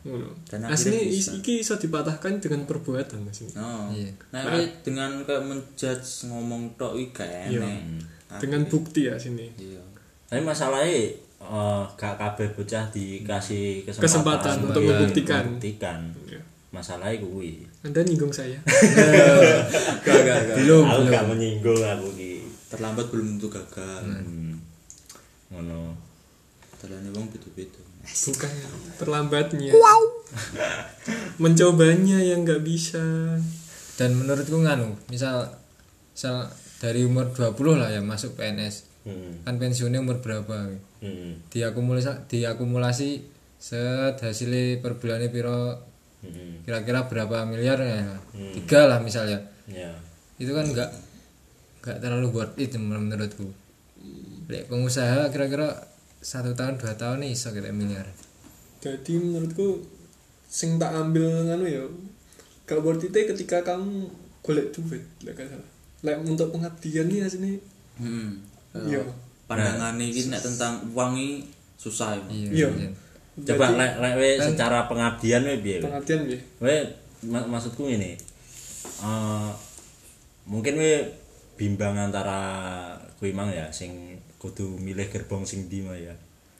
[0.02, 3.88] ngono Dan asli akhirnya is- iki bisa dipatahkan dengan perbuatan mas ini Oh.
[3.88, 4.12] Iya.
[4.30, 7.64] Nah, tapi dengan kayak menjudge ngomong tok iki gak Iya.
[7.64, 7.80] enak.
[8.36, 9.80] dengan bukti ya sini Iya.
[10.26, 11.08] Tapi masalahnya
[11.40, 15.42] eh, gak kabeh bocah dikasih kesempatan, Kesempatan untuk membuktikan.
[15.46, 15.98] membuktikan.
[16.26, 16.40] Ya.
[16.70, 17.64] Masalahnya kuwi.
[17.84, 18.56] Anda nyinggung saya
[20.00, 20.56] Gak gak gak.
[20.56, 22.32] belum aku belum gak menyinggung aku ki.
[22.66, 24.02] Terlambat belum tentu gagal.
[24.02, 24.56] Hmm.
[25.48, 25.92] Ngono.
[26.76, 27.80] Dalane wong beda-beda.
[28.04, 28.52] bukan
[28.96, 29.72] terlambatnya
[31.42, 33.00] mencobanya yang nggak bisa
[33.94, 35.48] dan menurutku nganu misal
[36.12, 36.44] misal
[36.76, 39.40] dari umur 20 lah ya masuk PNS Hmm.
[39.40, 40.68] kan pensiunnya umur berapa
[40.98, 41.36] Hmm.
[41.48, 43.20] diakumulasi diakumulasi
[43.54, 45.76] set hasilnya per bulannya piro
[46.24, 46.56] Hmm.
[46.64, 48.16] kira-kira berapa miliar ya
[48.52, 49.92] tiga lah misalnya Ya.
[50.36, 50.90] itu kan nggak
[51.80, 53.48] nggak terlalu worth it menurutku
[54.44, 55.72] Lek pengusaha kira-kira
[56.18, 58.04] satu tahun dua tahun nih iso kita miliar
[58.78, 59.80] jadi menurutku
[60.44, 61.84] sing tak ambil nganu ya
[62.64, 64.08] gak worth it ketika kamu
[64.40, 65.68] golek duit lek salah
[66.00, 67.56] lek untuk pengabdian nih asini
[67.94, 68.42] Hmm.
[68.74, 69.00] Iya.
[69.46, 71.46] pandangan iki nek tentang uang iki
[71.78, 72.50] susah emang.
[72.50, 72.68] Iya.
[73.34, 75.84] Coba lek lek we secara pengabdian we piye we?
[75.90, 76.74] pengertian ya we
[77.26, 78.14] mak- maksudku ini
[79.02, 79.50] eh
[80.46, 81.02] mungkin we
[81.58, 82.38] bimbang antara
[83.18, 86.14] kuwi mang ya sing kudu milih gerbong sing mah ya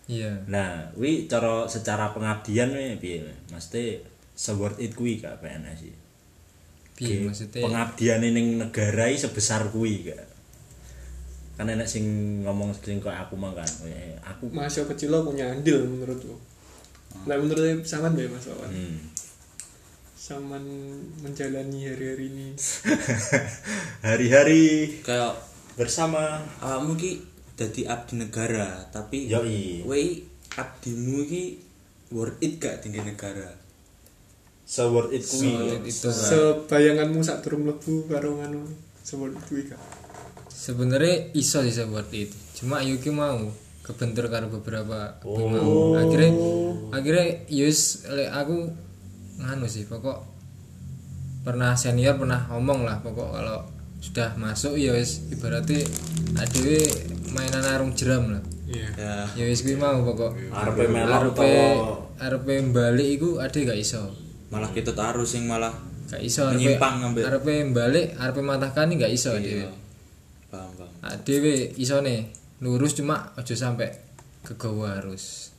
[0.08, 3.24] iya Nah, wi cara secara pengabdian we piye?
[3.48, 4.00] Mesti
[4.34, 5.94] se-worth it kuwi gak PNS iki.
[6.94, 10.24] piye maksudnya pengabdian ning negara iki sebesar kuwi gak.
[11.56, 12.04] Kan enek sing
[12.44, 13.68] ngomong sing kok aku mah kan.
[14.24, 16.34] Aku mahasiswa kecil lo punya andil menurutku
[17.24, 18.70] nah menurut saman ya mas Wawan.
[18.70, 18.98] Hmm.
[20.18, 20.64] saman
[21.20, 22.48] menjalani hari-hari ini.
[24.08, 24.62] Hari-hari
[25.04, 25.36] kayak
[25.76, 26.40] bersama.
[26.64, 27.20] awakmu ki
[27.54, 29.84] dadi abdi negara tapi Yoi.
[29.84, 30.24] wei
[30.56, 31.44] abdimu ki
[32.10, 33.52] worth it gak tinggi negara?
[34.64, 35.52] Se-worth it kuwi.
[35.52, 38.64] Worth it itu kan sebayanganmu sak durung mlebu karo nganu
[39.04, 39.76] sebut kuwi kan
[40.48, 43.52] sebenarnya iso sih saya buat itu cuma Yuki mau
[43.84, 45.36] kebentur karo beberapa Oh.
[45.36, 45.92] bimau.
[45.94, 46.30] akhirnya
[46.90, 48.72] akhirnya Yus lek aku
[49.36, 50.24] nganu sih pokok
[51.44, 53.60] pernah senior pernah ngomong lah pokok kalau
[54.00, 55.84] sudah masuk ya wis ibaratnya
[56.36, 56.80] adewe
[57.30, 58.42] mainan arung jeram lah.
[58.64, 58.88] Iya.
[59.32, 59.44] Ya.
[59.44, 60.32] Wis kuwi mau pokok.
[60.50, 61.52] Arepe melok arepe
[62.16, 64.12] arepe balik iku ade gak iso.
[64.48, 65.72] Malah kita taruh sing malah
[66.06, 67.22] gak iso Menyimpang ngambil.
[67.28, 69.68] arepe balik arepe matahkan gak iso adewe.
[70.48, 70.88] Paham paham.
[71.00, 72.28] Adewe isone
[72.64, 73.92] lurus cuma aja sampai
[74.40, 75.52] kegawa harus.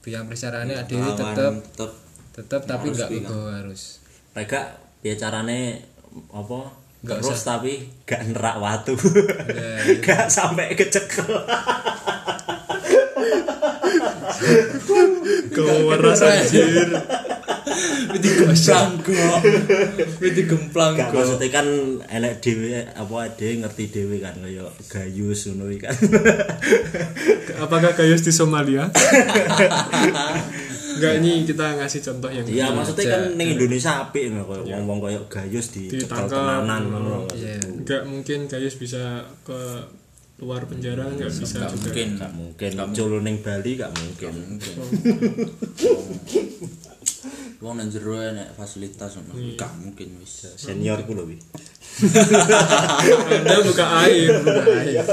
[0.00, 1.54] Biar persyaratannya ada tetap tetep.
[1.76, 1.90] tetep,
[2.32, 4.00] tetap tapi nggak kegawa harus.
[4.32, 4.60] Mereka
[5.04, 5.84] biar carane
[6.32, 6.60] apa
[7.00, 7.60] nggak terus usah.
[7.60, 7.72] tapi
[8.04, 8.92] nggak nerak waktu
[10.00, 11.28] nggak ya, sampai kecekel.
[15.52, 16.88] Kegawa harus anjir.
[18.12, 19.38] Widi gemplang kok.
[20.18, 21.16] Widi gemplang Gak kok.
[21.16, 21.66] maksudnya kan
[22.06, 25.94] enek dhewe apa dhewe ngerti dhewe kan kaya gayus ngono iki kan.
[27.64, 28.88] apakah gayus di Somalia?
[30.90, 34.98] Enggak ini kita ngasih contoh yang Iya maksudnya kan ning Indonesia apik ngono kaya wong-wong
[35.00, 37.24] kaya gayus di tenanan ngono.
[37.32, 37.56] Iya.
[37.62, 39.60] Enggak mungkin gayus bisa ke
[40.40, 41.92] luar penjara enggak bisa Gak juga.
[41.92, 42.70] mungkin Gak mungkin.
[42.80, 44.32] Muncul ning Bali gak mungkin.
[47.60, 49.36] Wong nang jero enek fasilitas ngono.
[49.60, 50.48] Gak mungkin wis.
[50.56, 51.36] Seniorku lho wi.
[53.36, 55.04] anda buka air buka air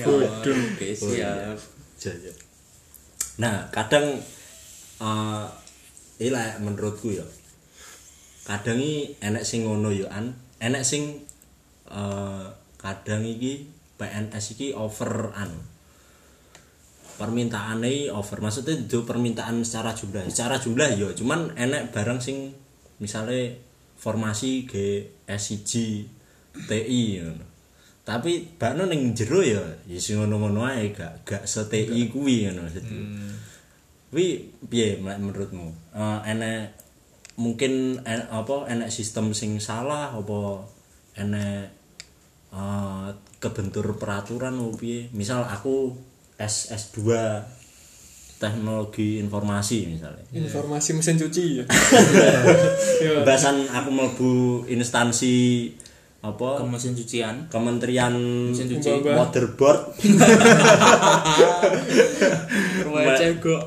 [0.00, 0.56] Bodoh.
[0.72, 1.60] Oke, siap.
[2.00, 2.32] Jaya.
[3.36, 4.16] Nah, kadang
[5.00, 5.46] eh
[6.24, 7.26] ila menurutku ya.
[8.48, 11.20] Kadang iki enek sing ngono ya an, enek sing
[11.92, 12.46] eh
[12.80, 13.68] kadang iki
[14.00, 15.60] PNS iki over anu.
[17.20, 18.40] Permintaane over.
[18.40, 20.24] Maksudnya itu permintaan secara jumlah.
[20.32, 22.48] Secara jumlah ya, cuman enek barang sing
[22.96, 23.60] misale
[24.00, 25.72] formasi G SIG
[26.64, 27.44] TI ngono.
[28.00, 32.96] Tapi bakno ning jero ya ya sing ngono-ngono ae gak gak se-TI kuwi ngono maksudku.
[34.10, 34.26] Kuwi
[34.66, 35.94] piye Mek, menurutmu?
[35.94, 36.74] Eh enek
[37.38, 40.64] mungkin en- apa enek sistem sing salah apa
[41.20, 41.68] enek
[42.50, 45.12] eh kebentur peraturan piye?
[45.14, 45.94] Misal aku
[46.40, 47.04] S S2
[48.40, 50.24] teknologi informasi misalnya.
[50.32, 51.64] informasi mesin cuci ya
[53.20, 54.32] Bahasan aku mlebu
[54.64, 55.68] instansi
[56.20, 57.48] apa Ke mesin cucian.
[57.52, 58.12] Kementerian
[58.52, 59.04] Mesin cuci.
[59.12, 59.92] Motherboard
[62.88, 63.64] Ruwe cegok.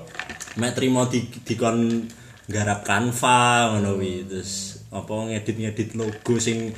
[0.54, 2.06] mek trimo di dikon
[2.46, 6.70] garap Canva ngono kuwi terus apa ngedit-ngedit logo sing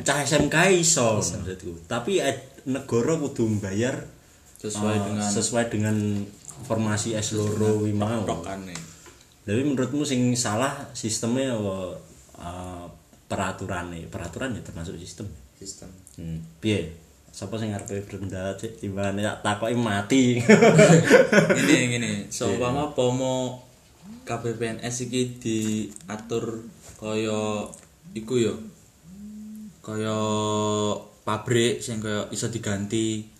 [0.00, 1.84] cah SMK iso maksudku.
[1.84, 4.19] Tapi eh, negara kudu mbayar
[4.60, 5.96] Sesuai eh, dengan sesuai dengan
[6.68, 8.28] formasi S loro kuwi mau.
[9.40, 11.96] Tapi menurutmu sing salah sistemnya apa
[12.44, 12.86] eh,
[13.24, 14.04] peraturannya?
[14.12, 15.32] Peraturan ya termasuk sistem.
[15.56, 15.88] Sistem.
[16.20, 16.44] Hmm.
[16.60, 16.92] Piye?
[17.30, 20.24] Sapa sing arepe rendah cek timbangane tak takoki mati.
[21.56, 23.64] Gini gini, seumpama pomo
[24.26, 26.66] KPPNS iki diatur
[26.98, 27.70] kaya
[28.18, 28.54] iku yo.
[29.80, 30.18] Kaya
[31.22, 33.39] pabrik sing kaya iso diganti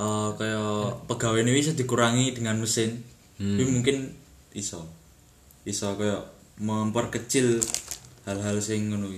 [0.00, 3.04] eh kaya pegawai ini bisa dikurangi dengan mesin.
[3.36, 4.16] Tapi mungkin
[4.56, 4.88] iso.
[5.68, 6.24] Iso kaya
[6.60, 7.60] memperkecil
[8.24, 9.12] hal-hal sing ngono.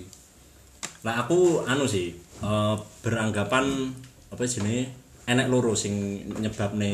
[1.06, 3.94] Lah aku anu sih eh, beranggapan
[4.32, 4.90] apa jenenge
[5.26, 6.90] enek loro sing nyebabne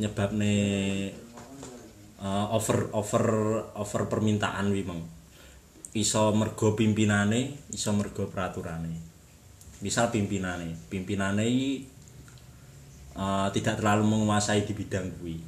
[0.00, 0.54] nyebabne
[2.20, 3.24] eh, over over
[3.76, 5.04] over permintaan wi mang.
[5.96, 8.92] Iso mergo pimpinane, iso mergo peraturane.
[9.80, 11.44] Misal pimpinane, pimpinane
[13.18, 15.42] eh, tidak terlalu menguasai di bidang kuwi.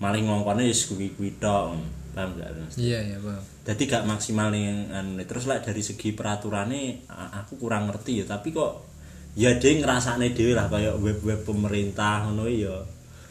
[0.00, 1.76] Maling ngongkone wis kuwi-kuwi tok.
[2.12, 2.52] Paham gak?
[2.52, 2.76] Mas?
[2.76, 7.56] iya iya bang jadi gak maksimal nih anu, terus lah dari segi peraturannya a- aku
[7.56, 8.84] kurang ngerti ya tapi kok
[9.32, 12.84] ya dhewe ngrasakne dhewe lah kaya web-web pemerintah ngono ya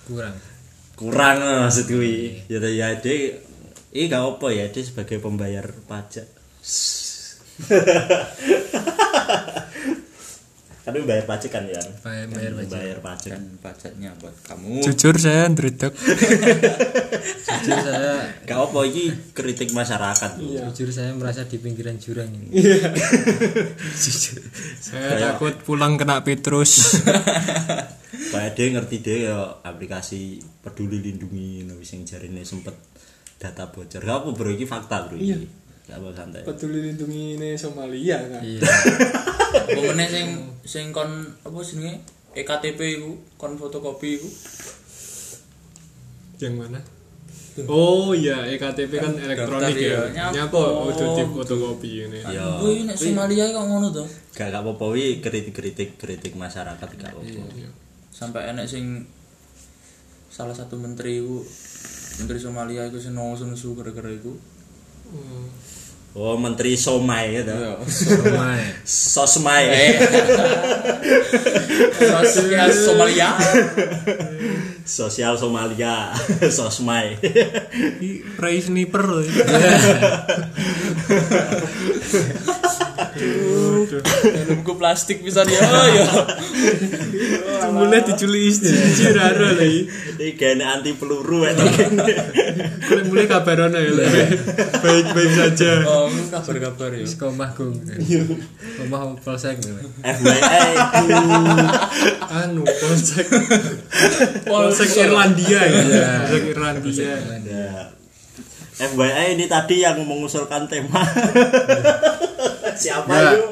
[0.10, 0.34] kurang
[0.98, 3.38] kurang lah maksud kuwi ya ya dhewe
[3.94, 6.26] iki gak apa ya dhewe sebagai pembayar pajak
[10.82, 12.72] kan bayar pajak kan ya Bayar- bayar pajak.
[12.72, 15.94] bayar pajak dan pajaknya buat kamu Jujur saya ndredeg.
[17.62, 20.66] jujur saya gak apa iki kritik masyarakat Iya.
[20.68, 22.50] jujur saya merasa di pinggiran jurang ini
[24.82, 26.98] Saya takut pulang kena Petrus.
[28.32, 32.74] kayak dia ngerti dia ya aplikasi peduli lindungi no sing jarine sempet
[33.36, 35.36] data bocor gak apa bro iki fakta bro Iya.
[35.36, 35.48] iki
[35.84, 38.42] gak apa santai Peduli lindungi ini Somalia kan.
[38.42, 38.62] iya
[39.52, 40.28] apa meneh sing
[40.64, 41.12] sing kon
[41.44, 42.00] apa jenenge
[42.32, 44.30] EKTP iku kon fotokopi iku
[46.42, 46.80] Yang mana?
[47.70, 50.26] Oh iya, EKTP kan elektronik ya, ya.
[50.34, 50.90] nyapa.
[50.90, 52.18] Udah di fotokopi ini.
[52.24, 56.88] ya Wih, nek Somalia kok ngono to gak gak apa-apa wi kritik kritik kritik masyarakat
[56.98, 57.70] gak apa Iya.
[58.10, 59.04] sampai enek sing
[60.32, 61.44] salah satu menteri iku
[62.24, 64.34] menteri Somalia iku sing nesu gara-gara iku
[65.12, 65.44] Hmm.
[66.12, 67.80] Oh menteri somai gitu Iya.
[67.88, 68.62] Somai.
[68.84, 69.66] sosmai
[72.02, 73.30] Sosial Somalia
[74.84, 76.12] sosial Somalia
[76.58, 77.16] sosmai
[78.36, 79.24] Ray sniper loh.
[84.00, 86.08] helmku plastik bisa dia oh ya
[87.72, 88.74] Mulai diculik istri
[89.16, 89.88] rara lagi.
[89.88, 93.92] ini kayaknya anti peluru ya Mulai mulai kabaran ya.
[94.82, 95.72] Baik baik saja.
[95.88, 97.76] oh kabar-kabar ya Sekomah gung.
[98.80, 99.72] Komah polsek gitu.
[100.04, 100.68] FYI
[102.32, 103.28] Anu polsek
[104.46, 106.28] polsek Irlandia ya.
[106.28, 108.01] Polsek Irlandia.
[108.82, 111.06] FYI ini tadi yang mengusulkan tema
[112.82, 113.32] siapa Ya.
[113.38, 113.46] yuk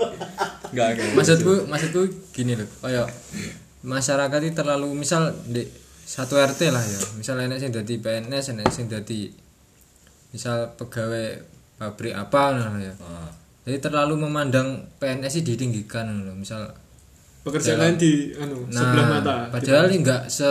[0.73, 2.01] enggak enggak Maksudku maksudku
[2.33, 2.65] gini loh.
[2.81, 3.09] Kayak
[3.81, 5.65] masyarakat itu terlalu misal di
[6.05, 6.99] satu RT lah ya.
[7.17, 9.29] Misal enek sing dadi PNS, enek sing dadi
[10.29, 11.41] misal pegawai
[11.77, 12.93] pabrik apa nah ya.
[13.01, 13.29] Ah.
[13.65, 16.33] Jadi terlalu memandang PNS sih ditinggikan loh.
[16.33, 16.69] Misal
[17.39, 19.35] Pekerjaan lain di anu sebelah mata.
[19.47, 20.49] Padahal ini enggak se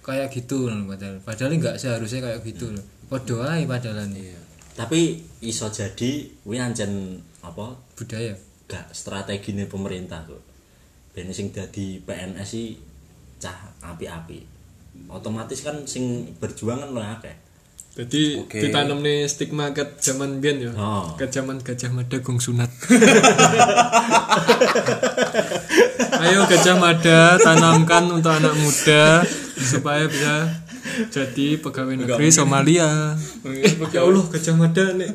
[0.00, 1.20] kayak gitu loh padahal.
[1.20, 2.84] Padahal enggak seharusnya kayak gitu loh.
[3.10, 4.30] Padha ae padahal ini.
[4.78, 8.38] tapi iso jadi kuwi ancen apa Budaya.
[8.70, 10.38] gak strategi pemerintah kok
[11.10, 12.78] ben sing dadi PNS sih
[13.42, 14.46] cah api-api
[15.10, 17.34] otomatis kan sing berjuang kan akeh
[17.90, 18.62] Jadi Oke.
[18.62, 20.70] ditanam nih stigma ke zaman biyen ya.
[20.78, 21.10] Oh.
[21.18, 22.70] Ke zaman Gajah Mada gong sunat.
[26.22, 29.26] Ayo Gajah Mada tanamkan untuk anak muda
[29.58, 30.59] supaya bisa
[31.08, 33.14] jadi pegawai negeri Somalia.
[33.90, 35.10] Ya Allah Gajah Mada nih.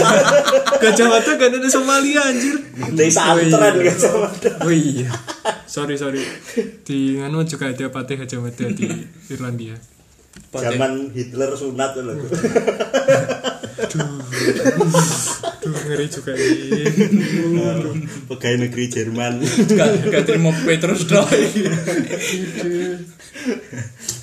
[0.82, 2.56] Gajah Mada gak ada di Somalia anjir.
[2.92, 4.28] desa antren kan sama
[4.62, 5.10] Oh iya.
[5.64, 6.22] Sorry sorry.
[6.82, 8.88] Di nganu juga ada Patih Gajah Mada di
[9.28, 9.78] Irlandia.
[10.50, 12.14] zaman Hitler sunat lho
[15.60, 16.86] Duh ngeri juga ini.
[18.26, 19.42] pegawai negeri Jerman
[20.06, 21.44] gak terima Petrus doi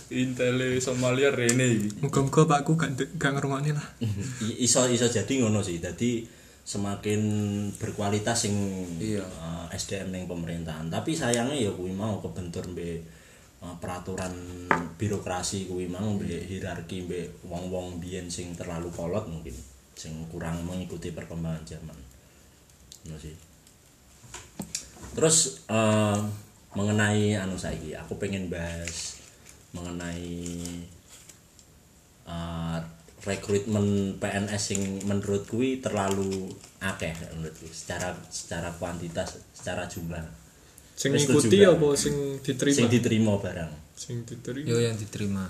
[0.08, 2.00] Intel Somalia Rene iki.
[2.00, 3.88] Muga-muga pakku gak gak ngerungokne lah.
[4.39, 5.78] I- iso iso jadi ngono sih.
[5.78, 6.24] Jadi
[6.63, 7.22] semakin
[7.76, 8.56] berkualitas sing
[9.00, 9.24] Iya.
[9.24, 10.88] eh, SDM ning pemerintahan.
[10.88, 13.04] Tapi sayangnya ya kuwi mau kebentur mbek
[13.58, 14.32] eh, peraturan
[14.96, 19.56] birokrasi kuwi mau mbek hierarki mbek wong-wong biyen sing terlalu kolot mungkin
[19.98, 21.98] sing kurang mengikuti perkembangan zaman.
[23.04, 23.36] Ngono sih.
[25.15, 26.20] Terus eh,
[26.72, 29.16] mengenai anu saiki aku pengen bahas
[29.75, 30.30] mengenai
[32.27, 32.80] uh,
[33.23, 36.47] rekrutmen PNS sing menurut kui terlalu
[36.80, 40.23] akeh menurutku secara secara kuantitas secara jumlah
[40.97, 42.73] Sing ngikuti apa sing diterima?
[42.73, 44.65] sing diterima barang Sing diterima.
[44.69, 45.45] Yo yang diterima.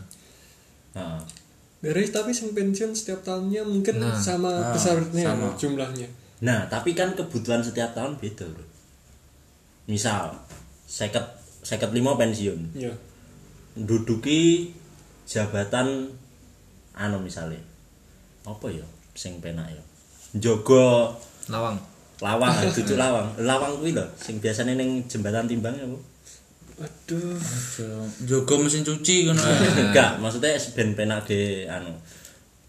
[0.96, 1.22] Heeh.
[1.84, 5.52] Beres tapi sing pensiun setiap tahunnya mungkin sama besarnya sama.
[5.56, 6.08] jumlahnya.
[6.38, 8.66] nah tapi kan kebutuhan setiap tahun beda bro
[9.88, 10.36] misal
[10.86, 11.24] seket
[11.64, 12.92] seket lima pensiun Ya.
[13.86, 14.74] Duduki
[15.28, 16.10] jabatan
[16.98, 17.62] anu misalnya
[18.48, 19.84] apa ya sing penak ya
[20.40, 21.14] jogo
[21.52, 21.78] Lawang.
[22.24, 26.00] lawang cucu lawang lawang kuwi lho sing biasane ning jembatan timbang ya Bu.
[26.78, 27.34] Aduh.
[28.30, 29.38] Jogo mesin cuci kan
[29.90, 31.90] enggak maksudnya ben penak ge anu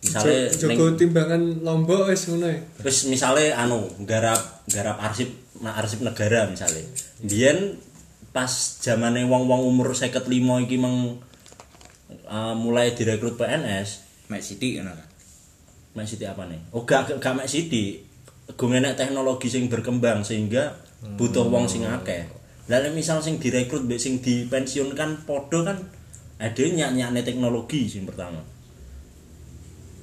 [0.00, 2.48] misale Jogo timbangan lombok wis ngono
[2.80, 4.38] wis misale anu garap
[4.70, 5.28] garap arsip
[5.60, 6.86] arsip negara misale
[7.20, 7.76] biyen
[8.32, 8.50] pas
[8.84, 10.28] zamane wong-wong umur 55
[10.68, 11.18] iki meng
[12.28, 14.92] uh, mulai direkrut PNS Mek Siti kan
[15.96, 16.60] Mek Siti apa nih?
[16.76, 18.04] Oh gak gak, Mek Siti.
[18.48, 20.76] Gue enek teknologi sing berkembang sehingga
[21.16, 22.28] butuh wong sing akeh.
[22.68, 25.80] Lah nek misal sing direkrut mbek sing dipensiunkan podo kan
[26.38, 28.44] ada nyak-nyakne teknologi sing pertama.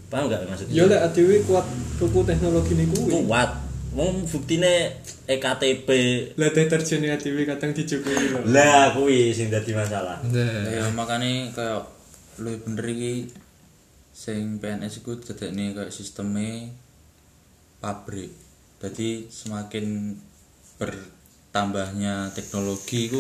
[0.09, 0.73] Paham gak maksudnya?
[0.73, 1.65] Ya lek dhewe kuat
[1.97, 3.64] tuku teknologi niku kuat.
[3.95, 4.91] Wong buktine
[5.25, 5.87] E EKTP
[6.35, 8.39] Lah deterjen dhewe kadang dicukupi lho.
[8.51, 10.19] lah kuwi sing dadi masalah.
[10.67, 11.81] Ya makanya kayak
[12.43, 13.13] lebih bener iki
[14.11, 16.71] sing PNS iku dadekne kayak sistemnya
[17.83, 18.31] pabrik
[18.79, 20.15] jadi semakin
[20.79, 23.19] bertambahnya teknologi iku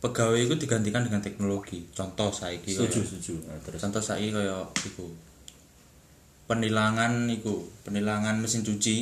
[0.00, 3.34] pegawai iku digantikan dengan teknologi contoh saiki Setuju, setuju.
[3.48, 5.08] Nah, terus contoh saiki kayak iku
[6.44, 8.96] penilangan iku penilangan mesin cuci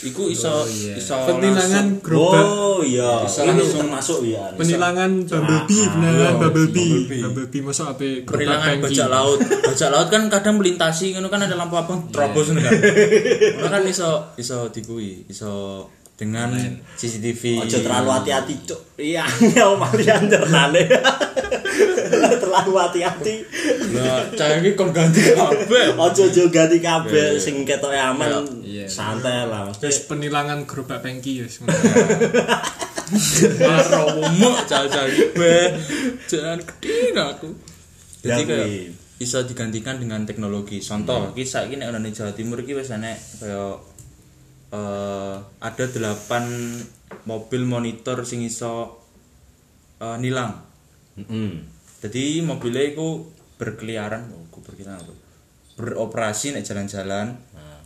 [0.00, 0.96] iku iso iya.
[0.96, 4.44] iso Penilangan gerobak, Oh iya, ini langsung- termasuk ya.
[4.56, 6.88] penilangan bumblebee, Ah, penilangan iya, bumblebee.
[6.90, 7.20] bumblebee.
[7.22, 11.76] Bumblebee masuk gerobak penilangan bajak laut bajak laut kan kadang melintasi ngono kan ada lampu
[11.76, 12.72] abang terobos ngono kan
[13.56, 15.84] Ngono kan iso iso dikui iso
[16.16, 16.52] dengan
[16.94, 18.80] CCTV Ojo terlalu hati-hati, Cuk.
[19.00, 19.24] Iya,
[19.56, 20.84] nyawa malian terlalu.
[22.50, 23.34] terlalu hati-hati.
[23.94, 25.94] Nah, cah iki kok ganti kabel?
[25.94, 28.42] Ojo ojo ganti kabel, sing ketoke aman,
[28.90, 29.70] santai lah.
[29.78, 31.46] Terus penilangan grup pengki ya.
[33.62, 35.30] Marah umum, cah cah iki
[36.26, 37.48] jangan kedin aku.
[38.26, 38.68] Jadi kayak
[39.22, 40.82] bisa digantikan dengan teknologi.
[40.82, 41.34] Contoh, hmm.
[41.38, 43.86] kisah ini orang di Jawa Timur ini biasanya kayak
[44.70, 45.36] Uh, eh,
[45.66, 46.46] ada delapan
[47.26, 49.02] mobil monitor sing iso
[49.98, 50.62] uh, nilang
[51.18, 51.50] mm -hmm.
[52.00, 53.28] Jadi mobilnya itu
[53.60, 55.14] berkeliaran oh, aku berkeliaran apa?
[55.80, 57.80] beroperasi nek jalan-jalan Nah,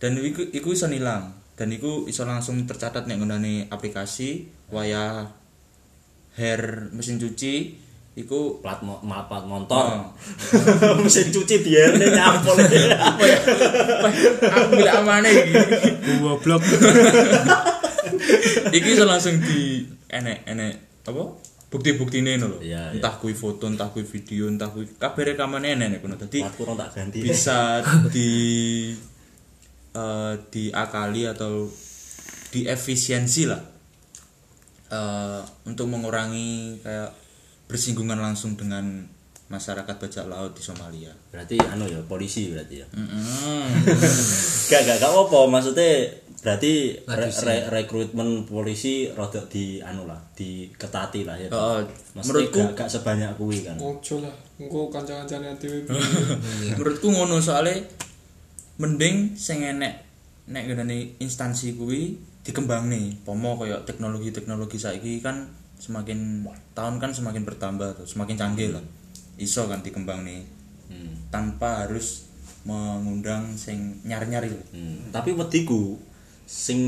[0.00, 5.28] dan iku iku iso nilang dan iku iso langsung tercatat nek ngunani aplikasi waya
[6.40, 7.76] hair mesin cuci
[8.18, 9.86] iku plat mo ma- plat motor.
[9.86, 10.98] Oh.
[11.04, 12.58] Mesin cuci biarne nyampol.
[14.50, 15.52] Aku milik amane iki
[16.18, 16.62] Goblok.
[18.74, 20.72] iki iso langsung di enek enek
[21.06, 21.22] apa
[21.70, 22.82] bukti-bukti ini Iya, iya.
[22.98, 26.90] entah kui foto entah kui video entah kui kabeh rekaman enek nek kono dadi tak
[26.98, 27.18] ganti.
[27.22, 27.78] bisa
[28.10, 28.30] di
[29.94, 31.70] eh, diakali atau
[32.50, 33.62] diefisiensi lah
[34.90, 37.14] eh, untuk mengurangi kayak
[37.70, 39.06] bersinggungan langsung dengan
[39.50, 41.10] masyarakat bajak laut di Somalia.
[41.34, 42.86] Berarti anu ya, polisi berarti ya.
[42.94, 43.66] Mm-mm.
[44.70, 46.06] Gak gak gak apa maksudnya
[46.40, 51.50] berarti re- re- rekrutmen polisi rada di anu lah, diketati lah ya.
[51.50, 51.82] Oh,
[52.14, 53.76] Maksudnya menurutku gak, gak sebanyak kuwi kan.
[53.76, 54.34] Ojo lah.
[54.62, 55.82] Engko kanca-kancane dhewe.
[56.78, 57.82] menurutku ngono soalnya
[58.78, 60.06] mending sing enek
[60.48, 68.00] nek ngene instansi kuwi dikembangne pomo kaya teknologi-teknologi saiki kan semakin tahun kan semakin bertambah
[68.00, 68.84] tuh semakin canggih lah
[69.40, 70.44] iso kan dikembangne
[70.86, 71.14] Hmm.
[71.30, 72.26] tanpa harus
[72.60, 74.58] mengundang sing nyari-nyari lho.
[74.70, 75.06] Hmm.
[75.08, 75.94] Tapi wediku
[76.44, 76.82] sing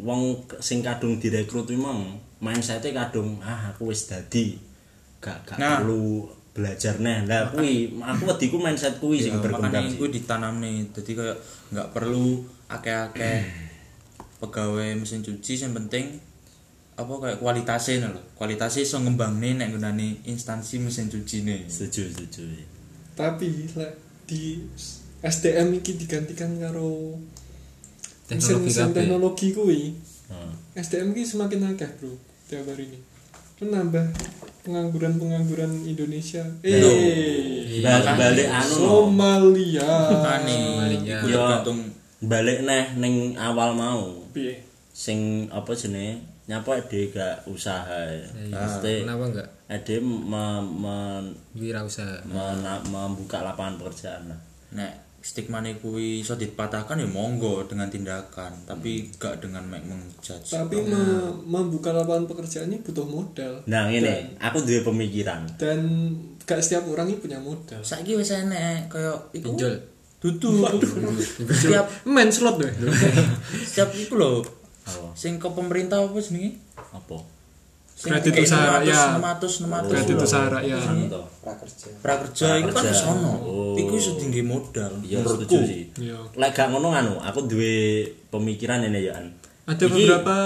[0.00, 4.56] wong sing kadung direkrut memang mindsetnya kadung ah aku wis dadi
[5.20, 5.76] gak gak Nah.
[5.78, 6.24] perlu
[6.56, 10.00] belajar neh lah kuwi aku wediku mindset kuwi sing berkembang sih.
[10.00, 11.36] kuwi ditanam nih jadi kayak
[11.68, 13.44] nggak perlu akeh-akeh
[14.38, 16.16] pegawai mesin cuci yang penting
[16.94, 22.42] apa kayak kualitasnya lho kualitasnya iso ngembangne nek gunane instansi mesin cuci nih setuju setuju
[23.14, 23.92] Tapi lek
[24.24, 24.58] di
[25.20, 27.14] SDM iki digantikan karo
[28.24, 28.96] Teknologi mesin-mesin kabeh.
[28.96, 29.82] teknologi kuwi.
[30.26, 30.52] Hmm.
[30.74, 32.98] SDM ki semakin akeh, Bro, tiap hari ini.
[33.58, 34.04] Menambah
[34.64, 36.42] pengangguran-pengangguran Indonesia.
[36.60, 38.74] Eh, Bal- balik anu.
[38.74, 39.84] Somalia.
[40.10, 40.98] Somalia.
[41.04, 41.18] Ya.
[41.20, 41.78] tergantung
[42.18, 44.64] balik neh ning awal mau Piye?
[44.90, 48.28] sing apa jenenge nyapa ade gak usaha ya.
[48.46, 49.48] Mesti Kenapa enggak?
[49.66, 52.20] ade me- me- Wirausaha.
[52.24, 54.40] mena- membuka lapangan pekerjaan lah.
[54.70, 60.84] nek stigma kuwi iso dipatahkan ya monggo dengan tindakan tapi gak dengan mek mengjudge Tapi
[60.84, 63.64] me- membuka lapangan pekerjaan ini butuh modal.
[63.64, 64.04] Nah ini
[64.36, 65.48] aku duwe pemikiran.
[65.56, 65.80] Dan
[66.42, 67.80] gak setiap orang ini punya modal.
[67.80, 69.80] saiki wis enek kaya iku Pinjol.
[70.20, 70.60] dudu
[71.48, 72.68] setiap Main slot deh.
[73.64, 74.44] setiap iku lho
[74.84, 75.08] Apa?
[75.12, 77.16] sing ke pemerintah apa jenenge Apa?
[77.94, 79.08] Kredit usaha 600, rakyat.
[79.16, 80.82] 600 600 Kredit usaha rakyat.
[81.06, 81.26] Toh.
[81.40, 82.90] prakerja iku kan Prakerja.
[82.90, 83.74] wis ono Oh.
[83.74, 85.82] iku iso tinggi modal Iya menurutku setuju sih.
[86.02, 86.18] Iya.
[86.34, 89.14] Lek gak ngono anu, aku duwe pemikiran ini ya.
[89.14, 89.30] An.
[89.64, 90.36] Ada Iki- beberapa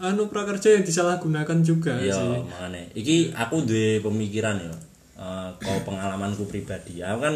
[0.00, 2.28] anu prakerja yang disalahgunakan juga Iya, sih.
[2.44, 2.82] makane.
[2.92, 4.74] Iki aku duwe pemikiran ya.
[5.16, 6.98] Eh kau pengalamanku pribadi.
[7.00, 7.34] Aku kan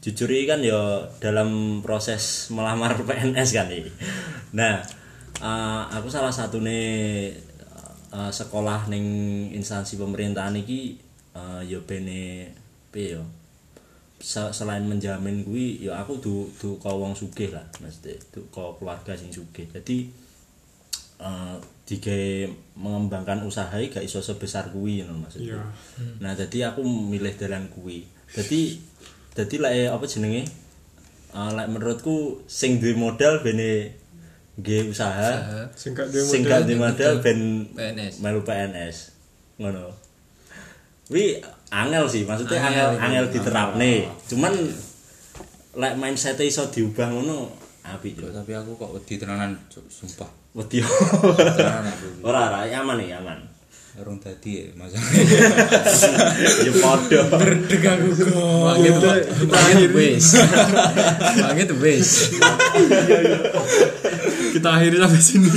[0.00, 0.80] jujur kan ya
[1.16, 1.48] dalam
[1.78, 3.90] proses melamar PNS kan iki.
[4.52, 4.82] Nah,
[5.42, 7.34] eh, aku salah satu nih
[8.12, 9.04] sekolah ning
[9.56, 11.00] instansi pemerintahan iki
[11.34, 12.52] eh, ya bene
[12.92, 13.18] piye
[14.22, 18.70] Se- selain menjamin kuwi ya aku du du kau wong sugih lah mesti du kau
[18.78, 20.06] keluarga sing sugih jadi
[21.22, 22.46] eh digawe
[22.78, 25.58] mengembangkan usaha gak iso sebesar kuwi ngono maksudnya.
[25.58, 25.62] Iya.
[26.22, 28.06] Nah, jadi aku milih dalan kuwi.
[28.30, 28.78] Jadi
[29.34, 30.46] jadi lek apa jenenge?
[31.34, 33.90] Eh lek menurutku sing duwe modal bene
[34.52, 35.32] nggih usaha,
[35.72, 37.40] Sing gak duwe sing modal, gak duwe modal ben
[37.72, 38.12] PNS.
[38.20, 38.96] melu PNS.
[39.56, 39.88] Ngono.
[41.08, 43.00] Wi angel sih, maksudnya Angel angel itu.
[43.00, 43.92] angel diterapne.
[44.26, 44.52] Cuman
[45.72, 47.48] lek mindset iso diubah ngono
[47.82, 48.28] apik yo.
[48.28, 49.56] tapi aku kok wedi tenanan
[49.88, 50.84] sumpah Wedi.
[52.28, 53.40] Ora ora aman nih, aman.
[53.92, 55.04] urung dadi ya masalah
[56.64, 57.20] Ya padha.
[57.68, 58.32] Deg aku kok.
[58.32, 59.16] Wangi tuh,
[59.48, 60.26] wangi tuh wis.
[61.44, 62.08] Wangi tuh wis.
[64.52, 65.48] Kita akhiri sampai sini.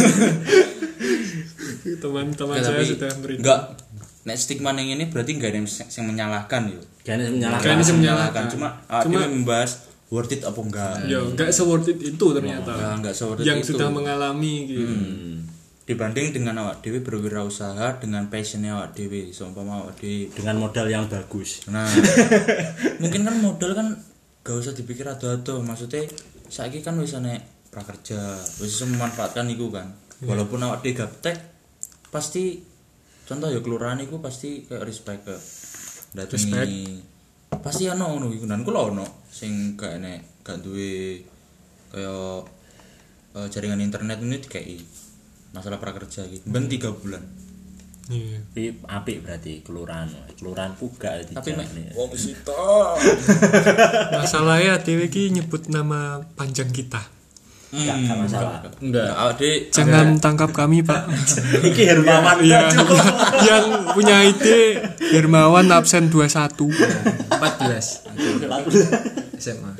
[1.95, 3.37] Teman-teman saya sudah beri.
[3.37, 3.59] enggak
[4.25, 7.61] nek stigma yang ini berarti enggak ada yang yang menyalahkan yo Kayaknya menyalahkan.
[7.61, 8.43] Kayaknya sih menyalahkan.
[8.49, 9.71] cuma ah, Cuma- dia membahas
[10.07, 12.73] worth it apa enggak Ya, enggak se-worth it itu ternyata.
[12.73, 14.81] enggak enggak seperti yang itu sudah mengalami gitu.
[14.83, 15.37] Hmm.
[15.85, 21.05] dibanding dengan awak dewi berwirausaha dengan passionnya awak dewi seumpama awak dewi Dengan modal yang
[21.05, 21.61] bagus.
[21.69, 21.85] nah
[23.01, 23.93] mungkin kan modal kan
[24.41, 26.09] gak usah dipikir ado-ado maksudnya
[26.47, 28.39] saiki kan bisa nek prakerja.
[28.63, 29.91] Wis memanfaatkan itu kan.
[30.23, 31.35] Walaupun awak dewi gaptek
[32.07, 32.63] pasti
[33.27, 35.35] contoh ya kelurahan itu pasti kayak respect ke
[36.15, 37.03] datangi
[37.59, 38.47] pasti ono ngono iku.
[38.47, 41.19] Dan kula ono sing gak enek gak duwe
[41.91, 42.39] kaya
[43.35, 44.79] eh, jaringan internet ini dikai
[45.51, 47.23] masalah prakerja gitu ben 3 bulan.
[48.05, 48.37] Iya.
[48.53, 50.05] Tapi apik berarti kelurahan.
[50.37, 51.91] Kelurahan puga di tapi mek ya.
[51.97, 52.93] wong sito
[54.13, 57.01] Masalahnya Dewi ki nyebut nama panjang kita.
[57.71, 58.59] Enggak enggak masalah.
[58.77, 61.09] enggak awak dewi Jangan tangkap kami, Pak.
[61.69, 62.37] Iki Hermawan.
[62.39, 62.69] Iya.
[63.41, 64.79] yang punya ide
[65.11, 66.55] Hermawan absen 21.
[67.35, 68.05] 14
[69.35, 69.71] SMA.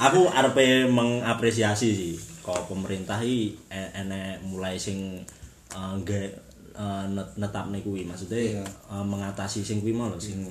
[0.00, 5.22] Aku arepe mengapresiasi sih kok pemerintah iki e- enek mulai sing
[5.70, 6.28] eh, nggak
[6.74, 10.42] eh, net- netapne kuwi maksudnya eh, mengatasi sing kuwi mau lho sing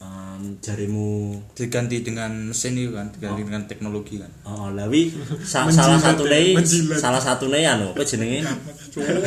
[0.00, 5.12] em, jarimu diganti dengan mesin itu kan diganti dengan teknologi kan Oh, lawi
[5.44, 6.56] sa salah satu nih,
[6.96, 8.40] salah satu nih anu, apa jenenge?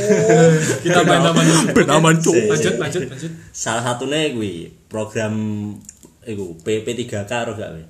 [0.84, 2.34] Kita main nama Cuk.
[2.34, 2.50] Si.
[2.50, 3.32] Lanjut, lanjut, lanjut.
[3.54, 4.54] Salah satu nih gue
[4.90, 5.34] program
[6.26, 7.84] iku PP3K ro gak we?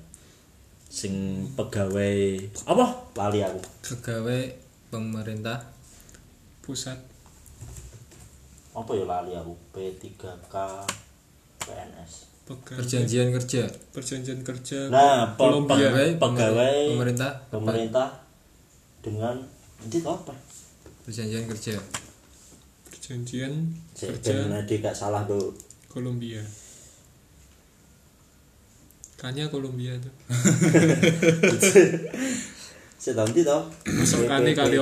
[0.92, 2.86] Sing pegawai apa?
[3.18, 3.60] Lali aku.
[3.82, 4.42] Pegawai
[4.92, 5.58] pemerintah
[6.62, 6.96] Pusat
[8.74, 9.54] Apa ya lali aku?
[9.74, 10.54] P3K
[11.62, 12.33] PNS.
[12.44, 13.64] Pegawai perjanjian kerja.
[13.90, 15.88] perjanjian kerja Nah, pe- Kolombia.
[15.88, 18.08] pe- pegawai pemerintah pemerintah
[19.00, 19.36] dengan
[19.82, 20.32] itu apa?
[21.02, 21.76] perjanjian kerja.
[22.86, 23.52] perjanjian
[23.92, 25.52] Cek kerja ben gak salah tuh.
[25.86, 26.40] Kolombia
[29.14, 30.12] Kanya Kolombia tuh
[32.94, 33.62] Sedang itu toh.
[33.86, 34.76] Masukane kali.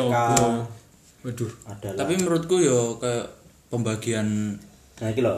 [1.22, 1.52] Waduh.
[1.64, 3.30] adalah tapi menurutku yo kayak
[3.68, 4.58] pembagian
[4.98, 5.34] Nah, iki lho.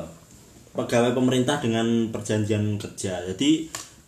[0.74, 3.22] Pegawai pemerintah dengan perjanjian kerja.
[3.30, 3.50] Jadi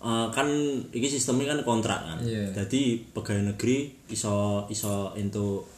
[0.03, 0.49] eh, kan
[0.91, 2.19] iki sistemnya kan kontrak kan.
[2.21, 2.51] Iya.
[2.51, 5.71] Jadi pegawai negeri iso iso untuk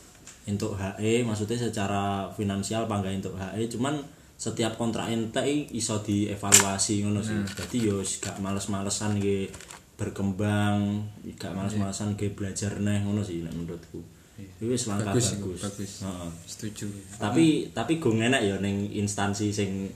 [0.48, 4.00] untuk HE maksudnya secara finansial pangga untuk HE cuman
[4.38, 5.44] setiap kontrak ente
[5.76, 7.36] iso dievaluasi ngono sih.
[7.44, 9.50] Jadi yo gak males-malesan iki
[9.98, 11.04] berkembang,
[11.36, 13.98] gak males-malesan ge belajar neh ngono sih nek menurutku.
[14.38, 15.60] Itu wis langkah Bagus, bagus.
[15.66, 15.92] bagus.
[16.06, 16.86] Heeh Setuju.
[17.18, 19.90] tapi tapi gue enak ya neng instansi sing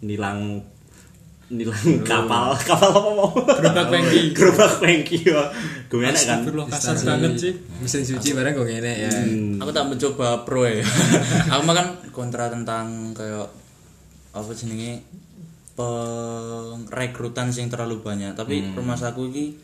[0.00, 0.62] nilang
[1.48, 2.52] nilang kapal.
[2.68, 3.32] Kapal apa mau?
[3.32, 4.20] Gerobak pengki.
[4.36, 5.48] gerobak pengki ya
[5.88, 6.44] gue enak kan?
[6.68, 9.10] kasar banget sih Mesin cuci barang kok ngene ya.
[9.56, 10.84] aku tak mencoba pro ya.
[11.56, 13.48] Aku mah kan kontra tentang kayak
[14.36, 15.00] apa jenenge
[15.72, 18.36] pengrekrutan sing terlalu banyak.
[18.36, 19.56] Tapi rumah saku ini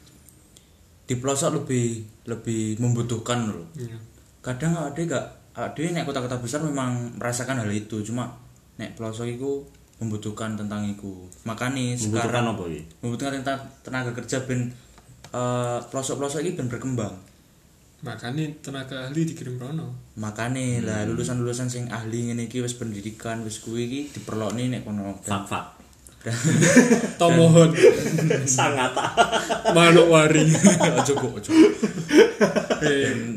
[1.04, 4.00] di pelosok lebih lebih membutuhkan loh Iya.
[4.40, 8.00] kadang ada gak ada nek kota-kota besar memang merasakan hal itu.
[8.00, 8.32] Cuma
[8.80, 9.60] nek pelosok itu
[10.04, 14.68] membutuhkan tentang itu makanya sekarang apa ya membutuhkan tentang tenaga kerja ben
[15.32, 17.14] eh, pelosok-pelosok ini ben berkembang.
[18.04, 23.64] Makanya tenaga ahli dikirim rono makane lah lulusan-lulusan sing ahli ngene iki wis pendidikan wis
[23.64, 25.16] kuwi iki diperlokne nek kono.
[25.24, 25.83] Fak fak
[27.20, 27.70] Tomohon
[28.48, 28.96] sangat
[29.76, 31.50] Manokwari aja kok aja.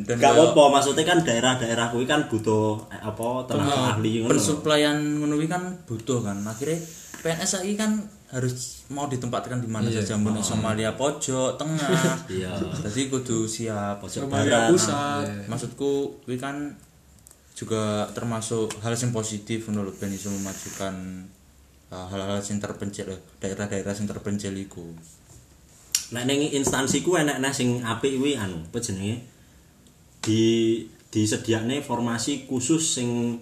[0.08, 4.32] Gak apa maksudnya kan daerah-daerah kuwi kan butuh eh, apa tenaga ahli ngono.
[4.36, 6.40] Pensuplaian ngono kuwi kan butuh kan.
[6.48, 6.80] Akhirnya
[7.20, 7.92] PNS lagi kan
[8.28, 11.92] harus mau ditempatkan di mana saja mau Somalia pojok tengah.
[12.28, 12.56] Iya.
[12.88, 15.26] jadi kudu siap pojok Somalia barat pusat.
[15.52, 16.76] Maksudku kuwi kan
[17.58, 21.26] juga termasuk hal yang positif menurut ben iso memajukan
[21.88, 23.08] hal-hal yang terpencil
[23.40, 24.84] daerah-daerah yang terpencil iku.
[26.12, 29.24] Nek ning instansiku enek neh sing apik kuwi anu apa jenenge?
[30.24, 33.40] Di disediakne formasi khusus sing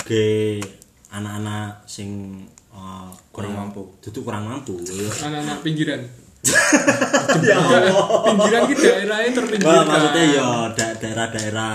[0.00, 0.60] ge
[1.08, 2.40] anak-anak sing
[2.72, 3.84] eh, Kurang mampu.
[4.00, 4.76] dudu kurang mampu.
[5.24, 6.00] Anak-anak pinggiran.
[7.42, 8.06] Ya Allah.
[8.22, 11.72] Pinggiran ki daerahnya Wah, terpinggirkan maksudnya ya da- daerah-daerah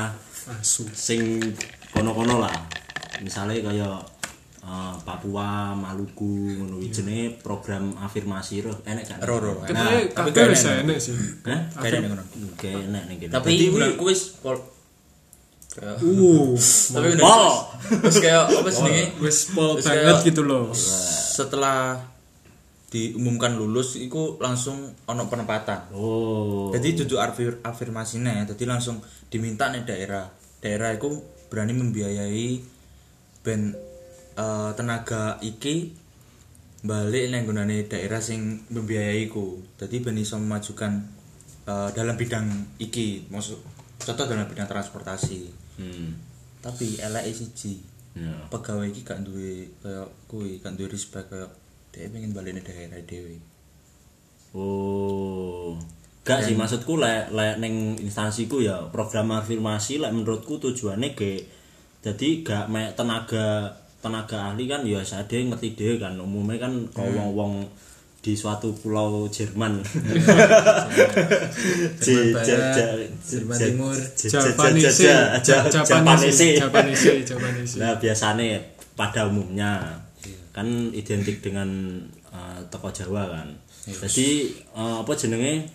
[0.95, 1.41] sing
[1.91, 2.55] kono-kono lah.
[3.21, 3.99] Misalnya kayak
[4.61, 9.17] eh, Papua, Maluku, ngono jenenge program afirmasi roh enek kan?
[9.25, 9.51] Ro ro.
[9.65, 10.85] katanya tapi wis enak.
[10.85, 11.13] enak sih
[11.45, 11.61] Hah?
[11.81, 12.23] Kayak enak ngono.
[12.57, 13.31] Kayak enek ning kene.
[13.33, 14.57] Tapi menurutku wis pol
[15.71, 16.51] uh
[16.93, 17.15] tapi Pol.
[17.15, 20.75] menurutku wis kayak apa sih wis pol banget gitu loh
[21.31, 22.11] Setelah
[22.91, 25.95] diumumkan lulus iku langsung ono penempatan.
[25.95, 26.75] Oh.
[26.75, 28.99] Jadi duduk afir afirmasine, jadi langsung
[29.31, 30.27] diminta nih daerah.
[30.59, 31.07] Daerah itu
[31.47, 32.47] berani membiayai
[33.47, 33.71] ben
[34.35, 35.95] eh, tenaga iki
[36.81, 39.61] balik nang gunane daerah sing membiayai iku.
[39.77, 41.01] Jadi ben iso memajukan
[41.67, 42.47] eh, dalam bidang
[42.81, 43.57] iki, maksud
[44.01, 45.51] contoh dalam bidang transportasi.
[45.77, 46.17] Hmm.
[46.61, 48.35] Tapi eleke siji, Ya.
[48.51, 51.47] pegawai iki gak duwe kayak kuwi, gak duwe respect kayak
[51.95, 53.39] dia pengen balik nih daerah dhewe.
[54.51, 55.79] Oh.
[56.27, 61.47] Gak sih maksudku lek lek ning instansiku ya program afirmasi lek menurutku tujuannya ge
[62.03, 62.65] jadi gak
[62.99, 67.53] tenaga tenaga ahli kan ya sade ngerti dhewe kan umumnya kan kalau wong-wong
[68.21, 69.81] di suatu pulau Jerman.
[71.97, 72.45] Jerman
[73.17, 75.01] Jerman Timur, Japanese
[75.41, 76.57] Japanese Japanese.
[76.61, 78.61] Japanese Japanese Nah, biasanya
[78.93, 79.97] pada umumnya
[80.53, 81.69] kan identik dengan
[82.29, 83.47] uh, toko Jawa kan.
[83.89, 85.65] Jadi uh, apa jenenge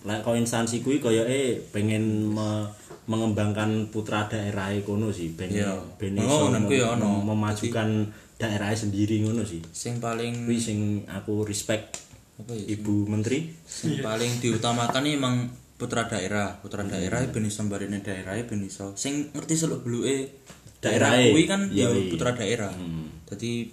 [0.00, 2.79] lek kok instansi kuwi koyoke pengen me-
[3.10, 5.50] mengembangkan putra daerah kono sih, ben
[5.98, 8.06] ben iso mem- memajukan
[8.38, 9.58] daerah sendiri ngono sih.
[9.74, 10.78] Sing paling Kuwi sing
[11.10, 11.98] aku respect
[12.38, 12.78] apa ya?
[12.78, 13.50] Ibu Menteri.
[13.66, 18.94] Sing paling diutamakan emang putra daerah, putra daerah ben iso mbarene daerah ben iso.
[18.94, 19.82] Sing ngerti seluk
[20.80, 21.34] daerah Daerahe.
[21.34, 22.72] kuwi kan ya putra daerah.
[22.72, 23.26] Hmm.
[23.26, 23.68] Jadi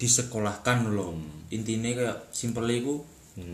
[0.00, 1.14] disekolahkan loh.
[1.52, 3.04] Intine kayak simple iku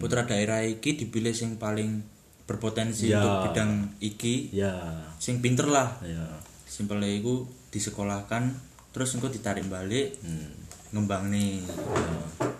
[0.01, 2.20] putra daerah iki dipilih sing paling
[2.51, 3.23] berpotensi Ya.
[3.23, 4.75] untuk bidang iki, Ya.
[5.17, 5.95] sing pinter lah.
[6.03, 6.27] Ya.
[6.67, 8.51] Simple iku disekolahkan
[8.91, 10.51] terus engko ditarik balik Hmm.
[10.91, 11.63] ngembang nih.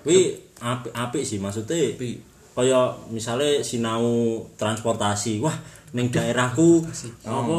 [0.07, 5.57] Kuwi apik-apik sih maksudnya Tapi kaya misalnya sinau transportasi wah
[5.91, 6.85] ning daerahku
[7.25, 7.59] apa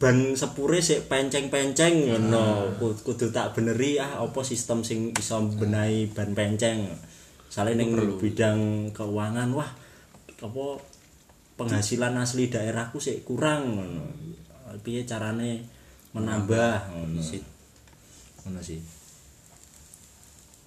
[0.00, 6.08] ban sepure sik penceng-penceng ngono Ku- kudu tak beneri ah apa sistem sing iso benahi
[6.08, 6.88] ban penceng
[7.46, 8.58] misalnya ning bidang
[8.90, 9.68] keuangan wah
[10.40, 10.64] apa
[11.60, 14.04] penghasilan asli daerahku sik kurang ngono.
[14.80, 15.60] Piye carane
[16.16, 17.20] menambah ngono
[18.40, 18.80] ngono sih.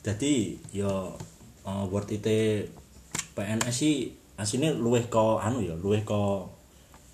[0.06, 0.34] Jadi
[0.70, 1.18] yo
[1.66, 2.28] uh, worth it
[3.34, 6.22] PNS sih aslinya luweh ke anu ya luweh ke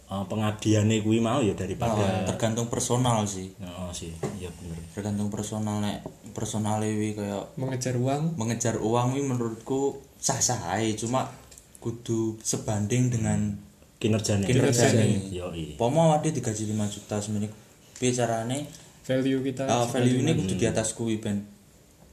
[0.09, 3.55] uh, pengabdiane kuwi mau ya daripada tergantung personal sih.
[3.63, 4.11] oh sih.
[4.35, 4.75] Iya bener.
[4.91, 6.03] Tergantung personal nek
[6.35, 8.35] personal wi kayak mengejar uang.
[8.35, 11.31] Mengejar uang wi menurutku sah sah aja cuma
[11.79, 13.55] kudu sebanding dengan
[13.99, 14.47] kinerjane.
[14.47, 15.29] Kinerjane.
[15.29, 17.51] yo pomo awake digaji 5 juta semenit
[17.99, 18.65] piye carane?
[19.03, 21.43] Value kita ah, value ini kudu di atas kuwi ben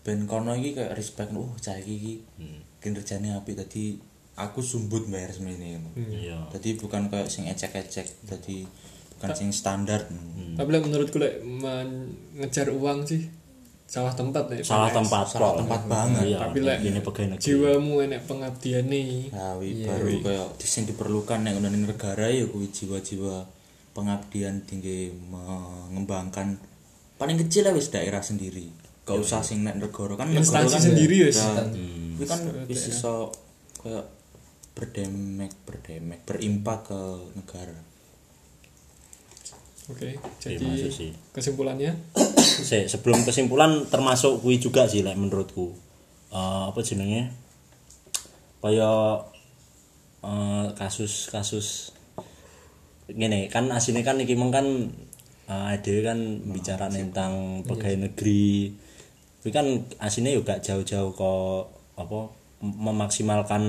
[0.03, 2.15] ben kono iki kayak respect oh cah iki iki
[2.83, 3.55] kinerjane apik.
[3.55, 3.97] Tadi
[4.37, 5.79] aku sumbut bayar semene.
[5.79, 6.39] Ngono iya.
[6.51, 8.57] Jadi bukan kayak sing ecek-ecek, jadi
[9.17, 10.05] bukan sing standar.
[10.57, 13.29] tapi lek menurutku lek mengejar uang sih
[13.87, 16.23] salah tempat lek salah tempat Salah tempat banget.
[16.27, 17.45] iya Tapi lek ini pegawai negeri.
[17.45, 22.45] jiwamu enek pengabdian nih Nah, baru kayak di sing diperlukan nek ngono ning negara ya
[22.45, 23.47] kuwi jiwa-jiwa
[23.93, 26.59] pengabdian tinggi mengembangkan
[27.17, 28.69] paling kecil lah wis daerah sendiri.
[29.03, 31.27] Gak usah sing nek negara kan negara Instansi kan sendiri ya.
[31.27, 31.55] ya, sih.
[32.19, 33.31] kuwi kan wis iso
[33.79, 34.05] kayak
[34.75, 37.01] berdemek berdemek berimpak ke
[37.33, 37.79] negara.
[39.87, 41.11] Oke Iya, jadi masuk sih.
[41.31, 41.93] kesimpulannya?
[42.67, 45.71] Se- sebelum kesimpulan termasuk kuwi juga sih lek menurutku.
[46.29, 47.31] Eh, apa jenenge
[48.59, 49.23] kaya
[50.21, 51.95] eh, kasus-kasus
[53.07, 54.67] ngene kan asine kan iki meng kan
[55.47, 58.75] uh, dhewe kan bicara tentang pegawai negeri.
[59.39, 59.67] Tapi kan
[60.03, 61.61] asine juga jauh-jauh kok
[61.95, 62.19] apa
[62.67, 63.63] mem- memaksimalkan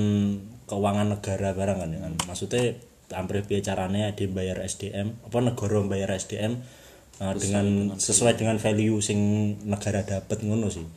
[0.65, 2.13] keuangan negara barang kan ya kan.
[2.25, 2.73] Maksudnya
[3.11, 6.59] hampir piye carane ade bayar SDM apa negara bayar SDM
[7.23, 9.19] uh, dengan sesuai dengan value sing
[9.63, 10.87] negara dapat ngono sih.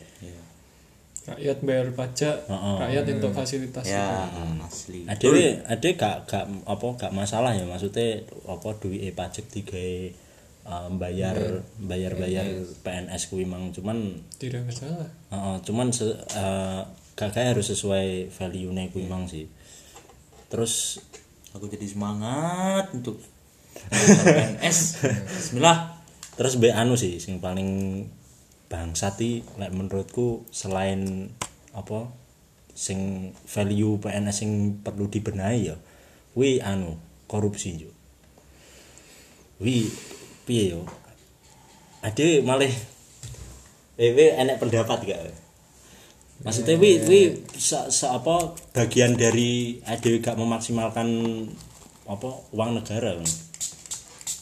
[1.20, 2.76] Rakyat bayar pajak Heeh.
[2.80, 3.84] rakyat untuk fasilitas.
[3.86, 4.26] Ya,
[4.64, 5.06] asli.
[5.06, 10.10] Ade ade gak gak apa gak masalah ya maksudnya apa duit pajak digawe
[10.66, 12.46] um, bayar bayar bayar
[12.82, 15.06] PNS kuwi mang cuman tidak masalah.
[15.30, 16.80] Heeh, cuman se, eh,
[17.14, 19.46] gak kayak harus sesuai value nya kuwi mang sih.
[20.50, 20.98] Terus
[21.50, 23.18] Aku jadi semangat untuk
[23.90, 25.98] PNS Bismillah.
[26.38, 28.06] Terus be anu sih sing paling
[28.70, 29.18] bangsat
[29.58, 31.26] lek menurutku selain
[31.74, 32.06] apa
[32.70, 35.76] sing value PNS sing perlu dibenahi ya
[36.38, 36.94] wi anu
[37.26, 37.90] korupsi yo
[39.58, 39.90] wi
[40.46, 40.86] piye yo?
[42.06, 42.70] Ade malah
[43.98, 45.20] eh wi enek pendapat gak
[46.40, 47.20] maksudnya wi wi
[47.52, 51.08] sa, sa- apa bagian dari ade gak memaksimalkan
[52.04, 53.28] apa uang negara kan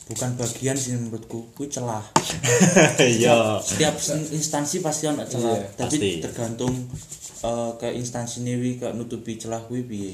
[0.07, 2.01] bukan bagian sih menurutku kuwi celah
[3.18, 3.99] iya setiap
[4.30, 6.11] instansi pasti ono celah tapi pasti.
[6.24, 6.72] tergantung
[7.38, 10.12] eh, kayak instansi wi kayak nutupi celah kuwi piye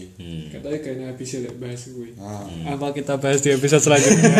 [0.50, 2.10] Katanya kayaknya habis ya bahas gue.
[2.16, 2.46] Ah.
[2.74, 4.30] Apa kita bahas di episode selanjutnya?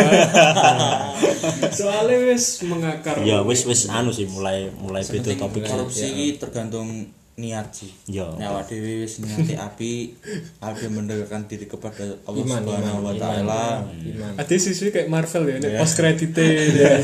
[1.75, 3.19] Soalnya wis mengakar.
[3.23, 8.31] ya wis wis anu sih mulai mulai beda topik korupsi iki tergantung niat sih Ya.
[8.39, 10.15] Nek awak dhewe wis niati api
[10.63, 13.83] api mendekatkan diri kepada Allah Iman, Subhanahu wa taala.
[14.39, 16.47] Ada siswi kayak Marvel ya, nek post creditnya
[16.79, 16.95] ya.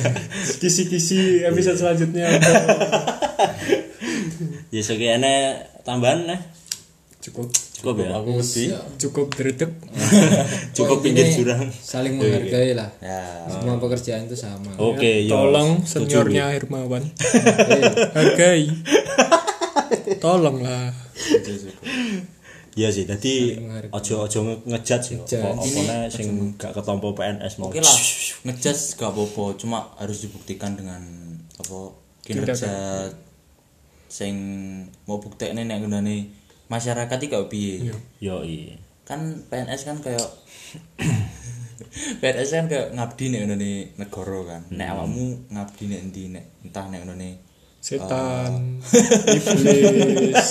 [0.57, 2.27] kisi-kisi episode selanjutnya.
[4.71, 6.39] Ya sekene tambahan nah
[7.19, 7.51] cukup.
[7.51, 8.15] Cukup ya?
[8.15, 9.67] Aku wedi cukup dredeg.
[10.77, 11.67] Cukup pinggir jurang.
[11.67, 12.87] saling menghargai lah.
[13.03, 13.51] Ya.
[13.51, 14.71] Semua pekerjaan itu sama.
[14.79, 17.03] Oke ya tolong seniornya Hermawan.
[18.15, 18.71] Hargai
[20.21, 20.93] tolong lah.
[22.71, 23.91] Iya sih tadi menghargai.
[23.91, 27.97] ojo ojo nge- ngejat sih apa sing gak ketompo PNS mau oke lah
[28.47, 31.03] ngejudge gak apa-apa cuma harus dibuktikan dengan
[31.59, 31.91] apa
[32.23, 33.11] kinerja.
[34.07, 34.35] sing
[35.03, 36.31] mau buktekne nek gunane
[36.71, 37.91] masyarakat iki gak piye.
[38.23, 40.23] Yo iya kan PNS kan kayak
[42.23, 44.61] PNS kan kayak ngabdi nek ngene negara kan.
[44.71, 47.50] Nek awakmu ngabdi nek endi nek entah nek ngene
[47.81, 48.79] setan
[49.27, 50.49] iblis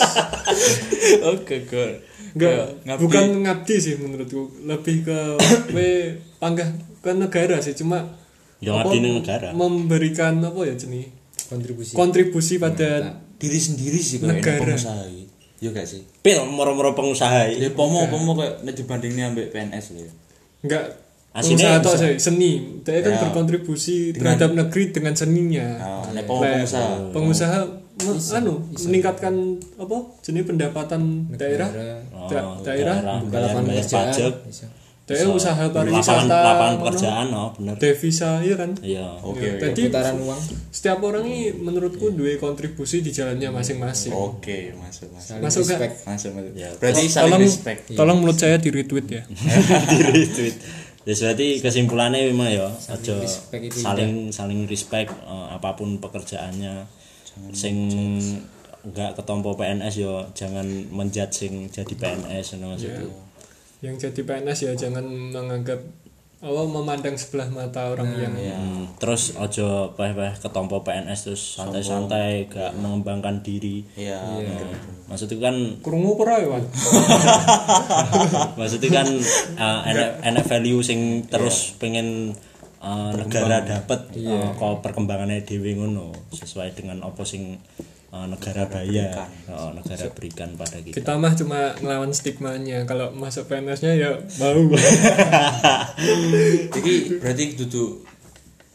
[1.30, 1.94] oke good
[2.30, 3.00] enggak ngabdi.
[3.00, 5.18] bukan ngabdi sih menurutku lebih ke
[5.74, 5.88] we
[6.36, 6.68] panggah
[6.98, 8.18] ke negara sih cuma
[8.60, 9.56] Ya, apa, negara.
[9.56, 11.08] memberikan apa ya jenis
[11.48, 14.76] kontribusi kontribusi pada diri sendiri sih kayak Negara.
[14.76, 15.08] pengusaha.
[15.56, 16.04] Iya gak sih?
[16.20, 17.72] pil moro-moro pengusaha Ya iki.
[17.72, 20.12] pomo pomo kayak nek dibandingnya ambek PNS lho.
[20.60, 20.92] enggak
[21.30, 22.02] Aslinya pengusaha atau bisa.
[22.02, 22.50] sih seni
[22.80, 23.20] dia kan Ya.
[23.22, 25.66] berkontribusi terhadap negeri dengan seninya
[26.10, 26.90] Nah, pomo Nah, pengusaha.
[27.12, 27.58] pengusaha
[28.00, 29.34] me- anu meningkatkan
[29.76, 31.02] apa jenis pendapatan
[31.32, 31.70] daerah
[32.10, 34.66] Oh, Da- daerah buka bayar- lapangan pajak bisa.
[35.04, 39.42] daerah usaha pariwisata lapangan pekerjaan oh bener devisa iya kan iya Oke.
[39.44, 39.62] Ya, oke.
[39.64, 44.10] Jadi putaran uang setiap orang ini menurutku dua kontribusi di jalannya masing-masing.
[44.12, 45.38] Oke, masuk masuk.
[45.40, 45.78] Masuk gak?
[45.78, 46.52] respect Masuk masuk.
[46.54, 47.80] Ya, Berarti saling tolong, respect.
[47.92, 49.22] tolong menurut saya di retweet ya.
[49.90, 50.56] di retweet
[51.10, 53.18] ya berarti kesimpulannya memang ya aja
[53.74, 56.86] saling saling respect eh, apa pun pekerjaannya.
[57.50, 57.76] Sing
[58.80, 63.10] nggak ketompo PNS yo jangan menjat sing jadi PNS ngono maksudku.
[63.82, 65.04] Yang jadi PNS ya jangan
[65.34, 65.82] menganggap
[66.40, 72.72] awal memandang sebelah mata orang yang Hmm, terus ojo peh-peh ketompo PNS terus santai-santai gak
[72.80, 73.84] mengembangkan diri.
[73.92, 74.16] Iya.
[74.40, 74.72] Eh,
[75.10, 76.48] maksudku kan kurungu pura ya
[78.58, 79.08] maksudnya kan
[79.58, 82.30] uh, enek enek value sing terus pengen
[82.78, 87.58] uh, negara dapat uh, kok perkembangannya dewi ngono sesuai dengan apa sing
[88.10, 92.86] uh, negara bayar uh, negara berikan pada kita Kita mah cuma ngelawan stigmanya.
[92.86, 94.60] Kalau masuk PNS-nya ya mau.
[96.76, 98.06] Jadi berarti duduk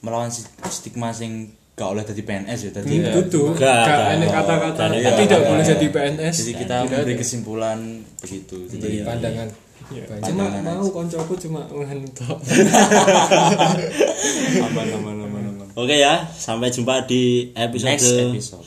[0.04, 0.32] melawan
[0.70, 3.04] stigma sing gak oleh jadi PNS ya tadi.
[3.04, 3.52] Hmm, Tutup.
[3.60, 4.96] Gak, enak kata-kata.
[4.96, 6.36] Gak, Tidak gak, gak, boleh jadi PNS.
[6.40, 7.20] Jadi kita Tidak memberi ada.
[7.20, 7.80] kesimpulan
[8.24, 8.58] begitu.
[8.72, 9.50] Jadi pandangan
[9.94, 10.02] Ya.
[10.18, 12.42] Cuma mau koncoku cuma ngantuk.
[14.66, 15.68] aman aman aman aman.
[15.78, 18.66] oke ya sampai jumpa di episode, Next episode.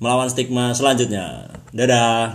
[0.00, 1.54] Melawan stigma selanjutnya.
[1.70, 2.34] Dadah